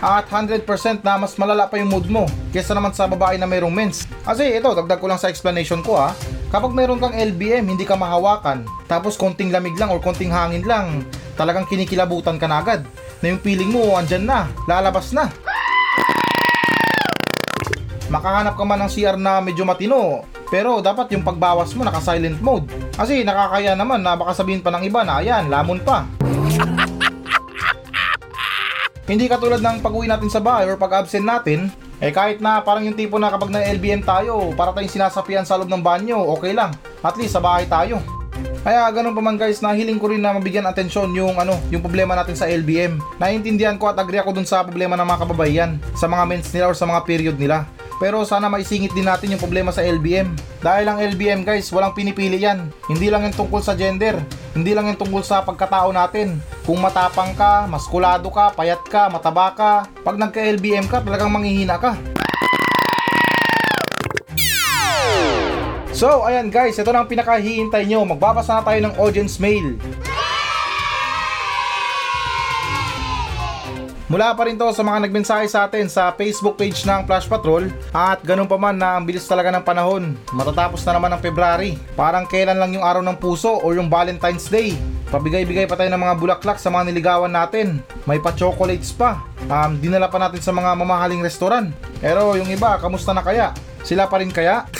At 0.03 0.27
100% 0.27 0.67
na 0.99 1.15
mas 1.15 1.39
malala 1.39 1.63
pa 1.63 1.79
yung 1.79 1.87
mood 1.87 2.11
mo 2.11 2.27
kesa 2.51 2.75
naman 2.75 2.91
sa 2.91 3.07
babae 3.07 3.39
na 3.39 3.47
mayroong 3.47 3.71
mens. 3.71 4.03
Kasi 4.27 4.51
ito, 4.51 4.67
dagdag 4.75 4.99
ko 4.99 5.07
lang 5.07 5.15
sa 5.15 5.31
explanation 5.31 5.79
ko 5.79 5.95
ha. 5.95 6.11
Kapag 6.53 6.69
meron 6.69 7.01
kang 7.01 7.17
LBM, 7.17 7.65
hindi 7.65 7.81
ka 7.81 7.97
mahawakan, 7.97 8.69
tapos 8.85 9.17
konting 9.17 9.49
lamig 9.49 9.73
lang 9.73 9.89
or 9.89 9.97
konting 9.97 10.29
hangin 10.29 10.61
lang, 10.61 11.01
talagang 11.33 11.65
kinikilabutan 11.65 12.37
ka 12.37 12.45
na 12.45 12.61
agad. 12.61 12.85
Na 13.25 13.33
yung 13.33 13.41
feeling 13.41 13.73
mo, 13.73 13.97
andyan 13.97 14.29
na, 14.29 14.45
lalabas 14.69 15.09
na. 15.17 15.33
Makahanap 18.05 18.53
ka 18.53 18.63
man 18.69 18.85
ng 18.85 18.91
CR 18.93 19.17
na 19.17 19.41
medyo 19.41 19.65
matino, 19.65 20.29
pero 20.53 20.77
dapat 20.77 21.09
yung 21.17 21.25
pagbawas 21.25 21.73
mo 21.73 21.89
naka 21.89 22.05
silent 22.05 22.37
mode. 22.37 22.69
Kasi 22.93 23.25
nakakaya 23.25 23.73
naman 23.73 24.05
na 24.05 24.13
baka 24.13 24.37
sabihin 24.37 24.61
pa 24.61 24.69
ng 24.77 24.85
iba 24.85 25.01
na 25.01 25.25
ayan, 25.25 25.49
lamon 25.49 25.81
pa. 25.81 26.05
Hindi 29.09 29.25
katulad 29.25 29.57
ng 29.57 29.81
pag-uwi 29.81 30.05
natin 30.05 30.29
sa 30.29 30.37
bahay 30.37 30.69
or 30.69 30.77
pag-absent 30.77 31.25
natin, 31.25 31.73
eh 32.03 32.11
kahit 32.11 32.43
na 32.43 32.59
parang 32.59 32.83
yung 32.83 32.99
tipo 32.99 33.15
na 33.15 33.31
kapag 33.31 33.47
na 33.47 33.63
LBM 33.63 34.03
tayo, 34.03 34.51
para 34.59 34.75
tayong 34.75 34.91
sinasapian 34.91 35.47
sa 35.47 35.55
loob 35.55 35.71
ng 35.71 35.79
banyo, 35.79 36.19
okay 36.35 36.51
lang. 36.51 36.75
At 36.99 37.15
least 37.15 37.31
sa 37.31 37.39
bahay 37.39 37.63
tayo. 37.63 38.03
Kaya 38.59 38.91
ganun 38.91 39.15
pa 39.15 39.23
man 39.23 39.39
guys, 39.39 39.63
nahiling 39.63 39.99
ko 39.99 40.11
rin 40.11 40.19
na 40.19 40.35
mabigyan 40.35 40.67
atensyon 40.67 41.15
yung 41.15 41.39
ano, 41.39 41.55
yung 41.71 41.79
problema 41.79 42.11
natin 42.11 42.35
sa 42.35 42.43
LBM. 42.43 42.99
Naiintindihan 43.23 43.79
ko 43.79 43.87
at 43.87 43.95
agree 43.95 44.19
ako 44.19 44.35
dun 44.35 44.43
sa 44.43 44.67
problema 44.67 44.99
ng 44.99 45.07
mga 45.07 45.21
kababaihan, 45.23 45.71
sa 45.95 46.11
mga 46.11 46.23
mens 46.27 46.51
nila 46.51 46.71
or 46.71 46.75
sa 46.75 46.83
mga 46.83 47.07
period 47.07 47.35
nila. 47.39 47.63
Pero 48.01 48.25
sana 48.25 48.49
maisingit 48.49 48.93
din 48.93 49.05
natin 49.05 49.33
yung 49.35 49.41
problema 49.41 49.69
sa 49.69 49.85
LBM. 49.85 50.33
Dahil 50.63 50.85
ang 50.87 51.01
LBM 51.01 51.43
guys, 51.43 51.69
walang 51.73 51.91
pinipili 51.97 52.41
yan. 52.41 52.71
Hindi 52.87 53.11
lang 53.11 53.27
yung 53.27 53.35
tungkol 53.35 53.61
sa 53.61 53.77
gender. 53.77 54.17
Hindi 54.53 54.71
lang 54.71 54.89
yung 54.89 54.99
tungkol 54.99 55.25
sa 55.25 55.41
pagkatao 55.41 55.89
natin. 55.91 56.37
Kung 56.63 56.79
matapang 56.79 57.33
ka, 57.35 57.67
maskulado 57.67 58.29
ka, 58.31 58.53
payat 58.53 58.81
ka, 58.85 59.09
mataba 59.09 59.51
ka, 59.53 59.71
pag 60.01 60.15
nagka-LBM 60.15 60.87
ka, 60.87 61.03
talagang 61.03 61.33
manghihina 61.33 61.77
ka. 61.81 61.97
So, 65.93 66.25
ayan 66.25 66.49
guys, 66.49 66.75
ito 66.75 66.89
na 66.89 67.05
ang 67.05 67.09
pinakahihintay 67.09 67.85
nyo. 67.85 68.03
Magbabasa 68.03 68.59
na 68.59 68.65
tayo 68.65 68.79
ng 68.81 68.97
audience 68.97 69.37
mail. 69.37 69.77
Mula 74.13 74.29
pa 74.37 74.45
rin 74.45 74.61
to 74.61 74.69
sa 74.69 74.85
mga 74.85 75.09
nagmensahe 75.09 75.49
sa 75.49 75.65
atin 75.65 75.89
sa 75.89 76.13
Facebook 76.13 76.53
page 76.53 76.85
ng 76.85 77.01
Flash 77.09 77.25
Patrol 77.25 77.65
at 77.97 78.21
ganun 78.21 78.45
pa 78.45 78.61
man 78.61 78.77
na 78.77 78.93
ang 78.93 79.09
bilis 79.09 79.25
talaga 79.25 79.49
ng 79.49 79.65
panahon. 79.65 80.13
Matatapos 80.37 80.85
na 80.85 80.93
naman 80.93 81.09
ang 81.09 81.17
February. 81.17 81.81
Parang 81.97 82.29
kailan 82.29 82.61
lang 82.61 82.77
yung 82.77 82.85
araw 82.85 83.01
ng 83.01 83.17
puso 83.17 83.57
o 83.57 83.73
yung 83.73 83.89
Valentine's 83.89 84.53
Day. 84.53 84.77
Pabigay-bigay 85.09 85.65
pa 85.65 85.73
tayo 85.73 85.89
ng 85.89 85.97
mga 85.97 86.13
bulaklak 86.21 86.61
sa 86.61 86.69
mga 86.69 86.93
niligawan 86.93 87.33
natin. 87.33 87.81
May 88.05 88.21
pa-chocolates 88.21 88.93
pa. 88.93 89.25
Um, 89.49 89.81
dinala 89.81 90.13
pa 90.13 90.21
natin 90.21 90.45
sa 90.45 90.53
mga 90.53 90.77
mamahaling 90.77 91.25
restoran. 91.25 91.73
Pero 91.97 92.37
yung 92.37 92.53
iba, 92.53 92.77
kamusta 92.77 93.17
na 93.17 93.25
kaya? 93.25 93.49
Sila 93.81 94.05
pa 94.05 94.21
rin 94.21 94.29
kaya? 94.29 94.69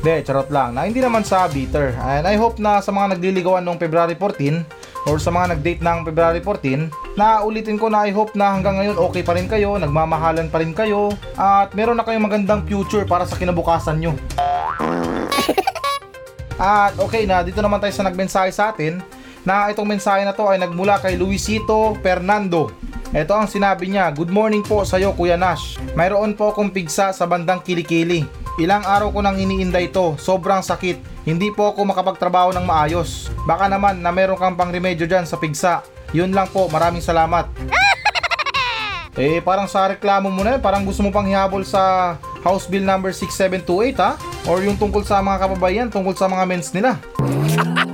De, 0.00 0.24
charot 0.24 0.48
lang. 0.48 0.72
Na 0.72 0.88
hindi 0.88 1.04
naman 1.04 1.28
sa 1.28 1.44
bitter. 1.44 1.92
And 2.00 2.24
I 2.24 2.40
hope 2.40 2.56
na 2.56 2.80
sa 2.80 2.88
mga 2.88 3.20
nagliligawan 3.20 3.60
noong 3.60 3.76
February 3.76 4.16
14, 4.16 4.79
or 5.08 5.16
sa 5.16 5.32
mga 5.32 5.56
nag-date 5.56 5.82
ng 5.84 5.98
February 6.04 6.40
14, 6.44 7.16
na 7.16 7.40
ulitin 7.40 7.80
ko 7.80 7.88
na 7.88 8.04
I 8.04 8.12
hope 8.12 8.36
na 8.36 8.52
hanggang 8.52 8.76
ngayon 8.80 8.96
okay 9.00 9.24
pa 9.24 9.36
rin 9.36 9.48
kayo, 9.48 9.80
nagmamahalan 9.80 10.52
pa 10.52 10.60
rin 10.60 10.76
kayo, 10.76 11.14
at 11.38 11.72
meron 11.72 11.96
na 11.96 12.04
kayong 12.04 12.26
magandang 12.26 12.64
future 12.68 13.08
para 13.08 13.24
sa 13.24 13.36
kinabukasan 13.40 14.00
nyo. 14.00 14.12
At 16.60 16.92
okay 17.00 17.24
na, 17.24 17.40
dito 17.40 17.64
naman 17.64 17.80
tayo 17.80 17.96
sa 17.96 18.04
nagmensahe 18.04 18.52
sa 18.52 18.68
atin 18.68 19.00
na 19.48 19.72
itong 19.72 19.88
mensahe 19.88 20.28
na 20.28 20.36
to 20.36 20.44
ay 20.44 20.60
nagmula 20.60 21.00
kay 21.00 21.16
Luisito 21.16 21.96
Fernando. 22.04 22.68
Ito 23.10 23.32
ang 23.32 23.48
sinabi 23.48 23.88
niya, 23.88 24.12
Good 24.12 24.28
morning 24.28 24.60
po 24.62 24.84
sa 24.84 25.00
iyo 25.00 25.16
Kuya 25.16 25.40
Nash. 25.40 25.80
Mayroon 25.96 26.36
po 26.36 26.52
akong 26.52 26.70
pigsa 26.70 27.10
sa 27.10 27.24
bandang 27.24 27.64
kilikili. 27.64 28.28
Ilang 28.60 28.84
araw 28.84 29.08
ko 29.08 29.24
nang 29.24 29.40
iniinda 29.40 29.80
ito, 29.80 30.20
sobrang 30.20 30.60
sakit. 30.60 31.24
Hindi 31.24 31.48
po 31.48 31.72
ako 31.72 31.80
makapagtrabaho 31.96 32.52
ng 32.52 32.68
maayos. 32.68 33.32
Baka 33.48 33.72
naman 33.72 34.04
na 34.04 34.12
meron 34.12 34.36
kang 34.36 34.52
pang 34.52 34.68
remedyo 34.68 35.08
dyan 35.08 35.24
sa 35.24 35.40
pigsa. 35.40 35.80
Yun 36.12 36.36
lang 36.36 36.44
po, 36.52 36.68
maraming 36.68 37.00
salamat. 37.00 37.48
Eh, 39.18 39.42
parang 39.42 39.66
sa 39.66 39.90
reklamo 39.90 40.30
mo 40.32 40.40
na 40.46 40.56
yun, 40.56 40.62
parang 40.62 40.86
gusto 40.86 41.02
mo 41.02 41.10
pang 41.12 41.26
hihabol 41.26 41.66
sa 41.66 42.14
House 42.40 42.70
Bill 42.70 42.86
number 42.86 43.12
6728 43.12 43.98
ha? 44.00 44.16
Or 44.48 44.62
yung 44.64 44.80
tungkol 44.80 45.02
sa 45.04 45.20
mga 45.20 45.44
kababayan, 45.44 45.92
tungkol 45.92 46.14
sa 46.16 46.30
mga 46.30 46.46
mens 46.46 46.72
nila. 46.72 46.96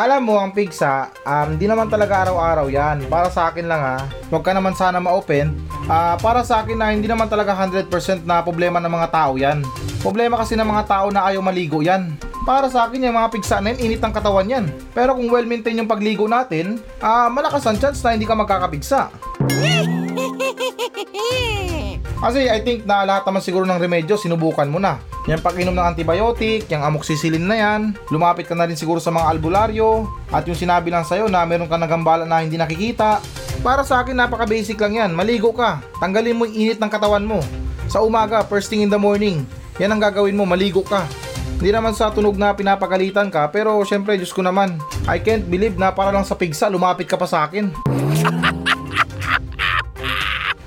Alam 0.00 0.22
mo, 0.26 0.40
ang 0.40 0.50
pigsa, 0.50 1.12
um, 1.22 1.60
di 1.60 1.68
naman 1.70 1.92
talaga 1.92 2.24
araw-araw 2.24 2.66
yan. 2.72 3.04
Para 3.06 3.28
sa 3.28 3.52
akin 3.52 3.68
lang 3.68 3.78
ha, 3.84 4.08
huwag 4.32 4.42
ka 4.42 4.56
naman 4.56 4.74
sana 4.74 4.98
ma-open. 4.98 5.69
Ah, 5.90 6.14
para 6.22 6.46
sa 6.46 6.62
akin 6.62 6.78
na 6.78 6.94
hindi 6.94 7.10
naman 7.10 7.26
talaga 7.26 7.50
100% 7.50 7.90
na 8.22 8.46
problema 8.46 8.78
ng 8.78 8.94
mga 8.94 9.10
tao 9.10 9.34
yan. 9.34 9.66
Problema 9.98 10.38
kasi 10.38 10.54
ng 10.54 10.62
mga 10.62 10.86
tao 10.86 11.10
na 11.10 11.26
ayaw 11.26 11.42
maligo 11.42 11.82
yan. 11.82 12.14
Para 12.46 12.70
sa 12.70 12.86
akin 12.86 13.10
yung 13.10 13.18
mga 13.18 13.34
pigsa 13.34 13.58
na 13.58 13.74
yan, 13.74 13.90
init 13.90 14.02
ang 14.06 14.14
katawan 14.14 14.46
yan. 14.46 14.70
Pero 14.94 15.18
kung 15.18 15.26
well-maintain 15.26 15.82
yung 15.82 15.90
pagligo 15.90 16.30
natin, 16.30 16.78
ah, 17.02 17.26
malakas 17.26 17.66
ang 17.66 17.74
chance 17.74 18.06
na 18.06 18.14
hindi 18.14 18.22
ka 18.22 18.38
magkakapigsa. 18.38 19.10
Kasi 22.20 22.52
I 22.52 22.60
think 22.60 22.84
na 22.84 23.08
lahat 23.08 23.24
naman 23.24 23.40
siguro 23.40 23.64
ng 23.64 23.80
remedyo 23.80 24.20
sinubukan 24.20 24.68
mo 24.68 24.76
na. 24.76 25.00
Yung 25.24 25.40
pag-inom 25.40 25.72
ng 25.72 25.88
antibiotic, 25.96 26.68
yung 26.68 26.84
amoxicillin 26.84 27.44
na 27.44 27.56
yan, 27.56 27.80
lumapit 28.12 28.44
ka 28.44 28.52
na 28.52 28.68
rin 28.68 28.76
siguro 28.76 29.00
sa 29.00 29.08
mga 29.08 29.24
albularyo, 29.36 30.04
at 30.28 30.44
yung 30.44 30.56
sinabi 30.56 30.92
lang 30.92 31.04
sa'yo 31.04 31.32
na 31.32 31.44
meron 31.48 31.68
ka 31.68 31.80
nagambala 31.80 32.28
na 32.28 32.44
hindi 32.44 32.60
nakikita. 32.60 33.24
Para 33.64 33.84
sa 33.84 34.04
akin 34.04 34.16
napaka-basic 34.16 34.76
lang 34.80 35.00
yan, 35.00 35.10
maligo 35.16 35.52
ka, 35.52 35.80
tanggalin 35.96 36.36
mo 36.36 36.44
yung 36.44 36.56
init 36.56 36.78
ng 36.80 36.92
katawan 36.92 37.24
mo. 37.24 37.40
Sa 37.88 38.04
umaga, 38.04 38.44
first 38.44 38.68
thing 38.68 38.84
in 38.84 38.92
the 38.92 39.00
morning, 39.00 39.44
yan 39.80 39.92
ang 39.92 40.00
gagawin 40.00 40.36
mo, 40.36 40.44
maligo 40.44 40.84
ka. 40.84 41.04
Hindi 41.60 41.72
naman 41.72 41.92
sa 41.92 42.08
tunog 42.08 42.40
na 42.40 42.56
pinapagalitan 42.56 43.28
ka, 43.28 43.48
pero 43.52 43.80
syempre, 43.84 44.16
Diyos 44.16 44.32
ko 44.32 44.40
naman, 44.40 44.80
I 45.04 45.20
can't 45.20 45.44
believe 45.44 45.76
na 45.76 45.92
para 45.92 46.08
lang 46.08 46.24
sa 46.24 46.36
pigsa, 46.36 46.72
lumapit 46.72 47.04
ka 47.04 47.20
pa 47.20 47.28
sa 47.28 47.44
akin. 47.44 47.68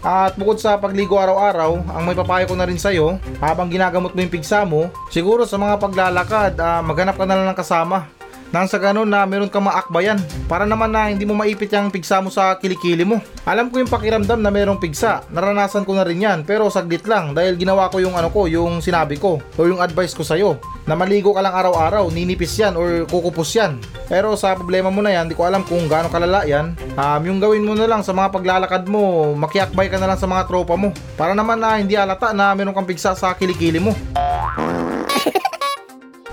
At 0.03 0.35
bukod 0.35 0.59
sa 0.59 0.75
pagligo 0.75 1.15
araw-araw, 1.15 1.79
ang 1.95 2.03
may 2.03 2.11
papayo 2.11 2.43
ko 2.43 2.59
na 2.59 2.67
rin 2.67 2.75
sa'yo, 2.75 3.23
habang 3.39 3.71
ginagamot 3.71 4.11
mo 4.11 4.19
yung 4.19 4.35
pigsa 4.35 4.67
mo, 4.67 4.91
siguro 5.07 5.47
sa 5.47 5.55
mga 5.55 5.79
paglalakad, 5.79 6.59
ah, 6.59 6.83
maghanap 6.83 7.15
ka 7.15 7.23
na 7.23 7.39
lang 7.39 7.47
ng 7.47 7.55
kasama. 7.55 8.11
Nang 8.53 8.69
sa 8.69 8.77
ganun 8.77 9.09
na 9.09 9.25
meron 9.25 9.49
kang 9.49 9.65
maakbayan 9.65 10.21
para 10.45 10.69
naman 10.69 10.93
na 10.93 11.09
hindi 11.09 11.25
mo 11.25 11.33
maipit 11.33 11.73
yung 11.73 11.89
pigsa 11.89 12.21
mo 12.21 12.29
sa 12.29 12.53
kilikili 12.61 13.01
mo. 13.01 13.17
Alam 13.49 13.73
ko 13.73 13.81
yung 13.81 13.89
pakiramdam 13.89 14.37
na 14.37 14.53
merong 14.53 14.77
pigsa, 14.77 15.25
naranasan 15.33 15.81
ko 15.81 15.97
na 15.97 16.05
rin 16.05 16.21
yan 16.21 16.45
pero 16.45 16.69
saglit 16.69 17.09
lang 17.09 17.33
dahil 17.33 17.57
ginawa 17.57 17.89
ko 17.89 17.97
yung 17.97 18.13
ano 18.13 18.29
ko, 18.29 18.45
yung 18.45 18.77
sinabi 18.77 19.17
ko 19.17 19.41
o 19.57 19.61
yung 19.65 19.81
advice 19.81 20.13
ko 20.13 20.21
sa'yo 20.21 20.61
na 20.85 20.93
maligo 20.93 21.33
ka 21.33 21.41
lang 21.41 21.49
araw-araw, 21.57 22.13
ninipis 22.13 22.53
yan 22.61 22.77
or 22.77 23.09
kukupos 23.09 23.49
yan. 23.57 23.81
Pero 24.05 24.37
sa 24.37 24.53
problema 24.53 24.93
mo 24.93 25.01
na 25.01 25.17
yan, 25.17 25.25
di 25.25 25.33
ko 25.33 25.49
alam 25.49 25.65
kung 25.65 25.89
gaano 25.89 26.13
kalala 26.13 26.45
yan. 26.45 26.77
Um, 26.93 27.21
yung 27.25 27.41
gawin 27.41 27.65
mo 27.65 27.73
na 27.73 27.89
lang 27.89 28.05
sa 28.05 28.13
mga 28.13 28.29
paglalakad 28.29 28.85
mo, 28.85 29.33
makiakbay 29.33 29.89
ka 29.89 29.97
na 29.97 30.13
lang 30.13 30.19
sa 30.21 30.29
mga 30.29 30.45
tropa 30.45 30.77
mo. 30.77 30.93
Para 31.17 31.33
naman 31.33 31.57
na 31.57 31.81
hindi 31.81 31.97
alata 31.97 32.29
na 32.37 32.53
meron 32.53 32.77
kang 32.77 32.85
pigsa 32.85 33.17
sa 33.17 33.33
kilikili 33.33 33.81
mo. 33.81 33.97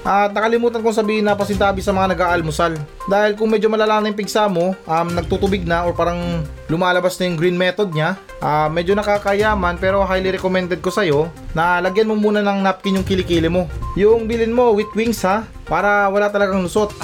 At 0.00 0.32
nakalimutan 0.32 0.80
kong 0.80 0.96
sabihin 0.96 1.28
na 1.28 1.36
pasintabi 1.36 1.84
sa 1.84 1.92
mga 1.92 2.16
nag-aalmusal. 2.16 2.72
Dahil 3.04 3.36
kung 3.36 3.52
medyo 3.52 3.68
malala 3.68 4.00
na 4.00 4.08
yung 4.08 4.16
pigsa 4.16 4.48
mo, 4.48 4.72
um, 4.88 5.08
nagtutubig 5.12 5.68
na 5.68 5.84
or 5.84 5.92
parang 5.92 6.40
lumalabas 6.72 7.20
na 7.20 7.28
yung 7.28 7.36
green 7.36 7.60
method 7.60 7.92
niya, 7.92 8.16
ah, 8.40 8.72
medyo 8.72 8.96
nakakayaman 8.96 9.76
pero 9.76 10.00
highly 10.00 10.32
recommended 10.32 10.80
ko 10.80 10.88
sa'yo 10.88 11.28
na 11.52 11.84
lagyan 11.84 12.08
mo 12.08 12.16
muna 12.16 12.40
ng 12.40 12.64
napkin 12.64 12.96
yung 12.96 13.04
kilikili 13.04 13.52
mo. 13.52 13.68
Yung 13.92 14.24
bilin 14.24 14.56
mo 14.56 14.72
with 14.72 14.88
wings 14.96 15.20
ha, 15.20 15.44
para 15.68 16.08
wala 16.08 16.32
talagang 16.32 16.64
lusot. 16.64 16.96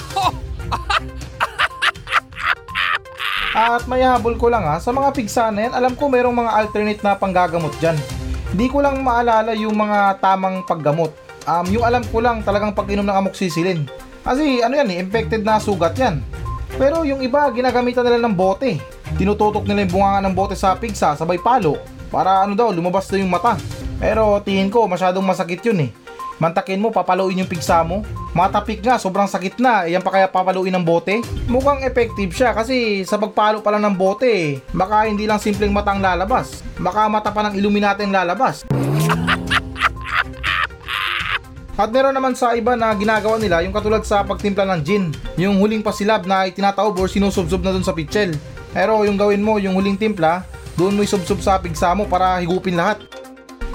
At 3.57 3.85
may 3.89 4.05
habol 4.05 4.41
ko 4.41 4.49
lang 4.49 4.65
ha, 4.65 4.81
sa 4.81 4.89
mga 4.93 5.13
pigsa 5.13 5.53
na 5.53 5.69
yan, 5.69 5.73
alam 5.77 5.93
ko 5.97 6.09
merong 6.09 6.33
mga 6.33 6.65
alternate 6.65 7.01
na 7.05 7.13
panggagamot 7.13 7.77
dyan. 7.77 7.97
Hindi 8.57 8.73
ko 8.73 8.81
lang 8.81 9.05
maalala 9.05 9.53
yung 9.53 9.77
mga 9.77 10.17
tamang 10.17 10.65
paggamot. 10.65 11.26
Um, 11.47 11.67
yung 11.71 11.87
alam 11.87 12.03
ko 12.11 12.19
lang 12.19 12.43
talagang 12.43 12.75
pag-inom 12.75 13.07
ng 13.07 13.17
amoxicillin. 13.23 13.87
Kasi 14.27 14.61
ano 14.67 14.75
yan 14.75 14.91
eh, 14.91 14.99
infected 14.99 15.47
na 15.47 15.63
sugat 15.63 15.95
yan. 15.95 16.19
Pero 16.75 17.07
yung 17.07 17.23
iba, 17.23 17.47
ginagamitan 17.55 18.03
nila 18.03 18.27
ng 18.27 18.35
bote. 18.35 18.83
Tinututok 19.17 19.65
nila 19.65 19.87
yung 19.87 19.93
bunganga 19.97 20.27
ng 20.27 20.35
bote 20.35 20.59
sa 20.59 20.75
pigsa, 20.75 21.15
sabay 21.15 21.39
palo. 21.39 21.79
Para 22.11 22.43
ano 22.43 22.59
daw, 22.59 22.75
lumabas 22.75 23.07
na 23.09 23.23
yung 23.23 23.31
mata. 23.31 23.55
Pero 24.03 24.43
tingin 24.43 24.69
ko, 24.69 24.85
masyadong 24.91 25.25
masakit 25.25 25.63
yun 25.65 25.89
eh. 25.89 25.91
Mantakin 26.37 26.77
mo, 26.77 26.93
papaluin 26.93 27.41
yung 27.41 27.49
pigsa 27.49 27.81
mo. 27.81 28.05
Matapik 28.37 28.85
nga, 28.85 29.01
sobrang 29.01 29.25
sakit 29.25 29.57
na. 29.57 29.89
Yan 29.89 30.05
pa 30.05 30.13
kaya 30.13 30.29
papaluin 30.29 30.75
ng 30.77 30.85
bote? 30.85 31.25
Mukhang 31.49 31.81
effective 31.81 32.29
siya 32.37 32.53
kasi 32.53 33.09
sa 33.09 33.17
pagpalo 33.17 33.65
pa 33.65 33.73
lang 33.73 33.89
ng 33.89 33.97
bote, 33.97 34.61
baka 34.77 35.09
hindi 35.09 35.25
lang 35.25 35.41
simpleng 35.41 35.73
mata 35.73 35.97
ang 35.97 36.05
lalabas. 36.05 36.61
Baka 36.77 37.09
mata 37.09 37.33
pa 37.33 37.41
ng 37.49 37.57
Illuminati 37.57 38.05
ang 38.05 38.13
lalabas. 38.13 38.69
At 41.77 41.93
meron 41.93 42.17
naman 42.17 42.33
sa 42.33 42.57
iba 42.57 42.73
na 42.73 42.89
ginagawa 42.97 43.37
nila 43.37 43.61
yung 43.61 43.77
katulad 43.77 44.01
sa 44.01 44.25
pagtimpla 44.25 44.65
ng 44.65 44.81
gin. 44.81 45.05
Yung 45.37 45.61
huling 45.61 45.85
pasilab 45.85 46.25
na 46.25 46.49
itinataob 46.49 46.97
or 46.97 47.05
sinusubsob 47.05 47.61
na 47.61 47.77
dun 47.77 47.85
sa 47.85 47.93
pitchel. 47.93 48.33
Pero 48.73 49.05
yung 49.05 49.21
gawin 49.21 49.45
mo, 49.45 49.61
yung 49.61 49.77
huling 49.77 50.01
timpla, 50.01 50.49
doon 50.81 50.97
mo 50.97 51.05
isubsob 51.05 51.45
sa 51.45 51.61
pigsa 51.61 51.93
mo 51.93 52.09
para 52.09 52.41
higupin 52.41 52.81
lahat. 52.81 53.05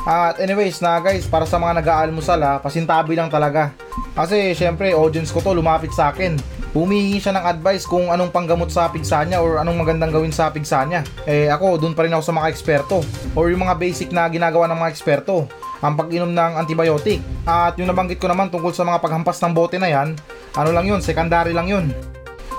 At 0.02 0.42
anyways 0.42 0.82
na 0.82 0.98
guys, 0.98 1.30
para 1.30 1.46
sa 1.46 1.62
mga 1.62 1.78
nag-aalmusal 1.78 2.42
ha, 2.42 2.58
pasintabi 2.58 3.14
lang 3.14 3.30
talaga. 3.30 3.70
Kasi 4.18 4.58
syempre 4.58 4.98
audience 4.98 5.30
ko 5.30 5.46
to 5.46 5.54
lumapit 5.54 5.94
sa 5.94 6.10
akin. 6.10 6.42
Humihingi 6.74 7.22
siya 7.22 7.38
ng 7.38 7.46
advice 7.46 7.86
kung 7.86 8.10
anong 8.10 8.34
panggamot 8.34 8.72
sa 8.74 8.90
pigsa 8.90 9.22
niya 9.28 9.44
or 9.44 9.62
anong 9.62 9.78
magandang 9.78 10.10
gawin 10.10 10.34
sa 10.34 10.50
pigsa 10.50 10.82
niya. 10.90 11.06
Eh 11.30 11.52
ako, 11.54 11.78
doon 11.78 11.94
pa 11.94 12.08
rin 12.08 12.16
ako 12.18 12.24
sa 12.26 12.34
mga 12.34 12.48
eksperto. 12.50 12.98
Or 13.38 13.52
yung 13.54 13.62
mga 13.62 13.78
basic 13.78 14.10
na 14.10 14.26
ginagawa 14.26 14.66
ng 14.72 14.80
mga 14.80 14.90
eksperto. 14.90 15.46
Ang 15.82 15.94
pag-inom 15.98 16.32
ng 16.32 16.54
antibiotic. 16.62 17.22
At 17.46 17.78
yung 17.82 17.90
nabanggit 17.90 18.22
ko 18.22 18.30
naman 18.30 18.54
tungkol 18.54 18.74
sa 18.74 18.86
mga 18.86 19.02
paghampas 19.02 19.42
ng 19.42 19.54
bote 19.54 19.82
na 19.82 19.90
yan, 19.90 20.14
ano 20.54 20.70
lang 20.70 20.86
yun, 20.86 21.02
secondary 21.02 21.52
lang 21.52 21.68
yun. 21.70 21.90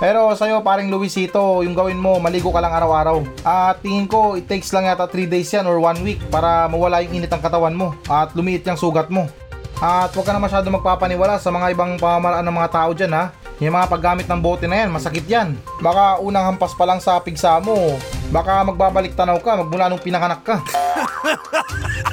Pero 0.03 0.35
sa'yo, 0.35 0.59
paring 0.59 0.91
Luisito, 0.91 1.63
yung 1.63 1.77
gawin 1.77 1.95
mo, 1.95 2.19
maligo 2.19 2.51
ka 2.51 2.59
lang 2.59 2.75
araw-araw. 2.75 3.23
At 3.47 3.79
tingin 3.79 4.09
ko, 4.09 4.35
it 4.35 4.51
takes 4.51 4.73
lang 4.75 4.83
yata 4.83 5.07
3 5.07 5.31
days 5.31 5.47
yan 5.53 5.63
or 5.63 5.79
1 5.79 6.03
week 6.03 6.19
para 6.27 6.67
mawala 6.67 6.99
yung 7.05 7.23
init 7.23 7.31
ng 7.31 7.39
katawan 7.39 7.71
mo 7.71 7.95
at 8.11 8.35
lumiit 8.35 8.67
yung 8.67 8.75
sugat 8.75 9.07
mo. 9.07 9.31
At 9.79 10.11
huwag 10.11 10.27
ka 10.27 10.35
na 10.35 10.43
masyado 10.43 10.67
magpapaniwala 10.67 11.39
sa 11.39 11.55
mga 11.55 11.71
ibang 11.71 11.95
pamamaraan 11.95 12.43
ng 12.43 12.55
mga 12.55 12.71
tao 12.71 12.91
dyan 12.91 13.15
ha. 13.15 13.31
Yung 13.63 13.75
mga 13.79 13.87
paggamit 13.87 14.27
ng 14.27 14.41
bote 14.43 14.67
na 14.67 14.83
yan, 14.83 14.89
masakit 14.91 15.23
yan. 15.23 15.55
Baka 15.79 16.19
unang 16.19 16.51
hampas 16.51 16.75
pa 16.75 16.83
lang 16.83 16.99
sa 16.99 17.21
pigsa 17.23 17.61
mo, 17.63 17.95
baka 18.27 18.65
magbabalik 18.65 19.15
tanaw 19.15 19.39
ka 19.39 19.55
magmula 19.61 19.87
nung 19.87 20.03
pinanganak 20.03 20.43
ka. 20.43 20.59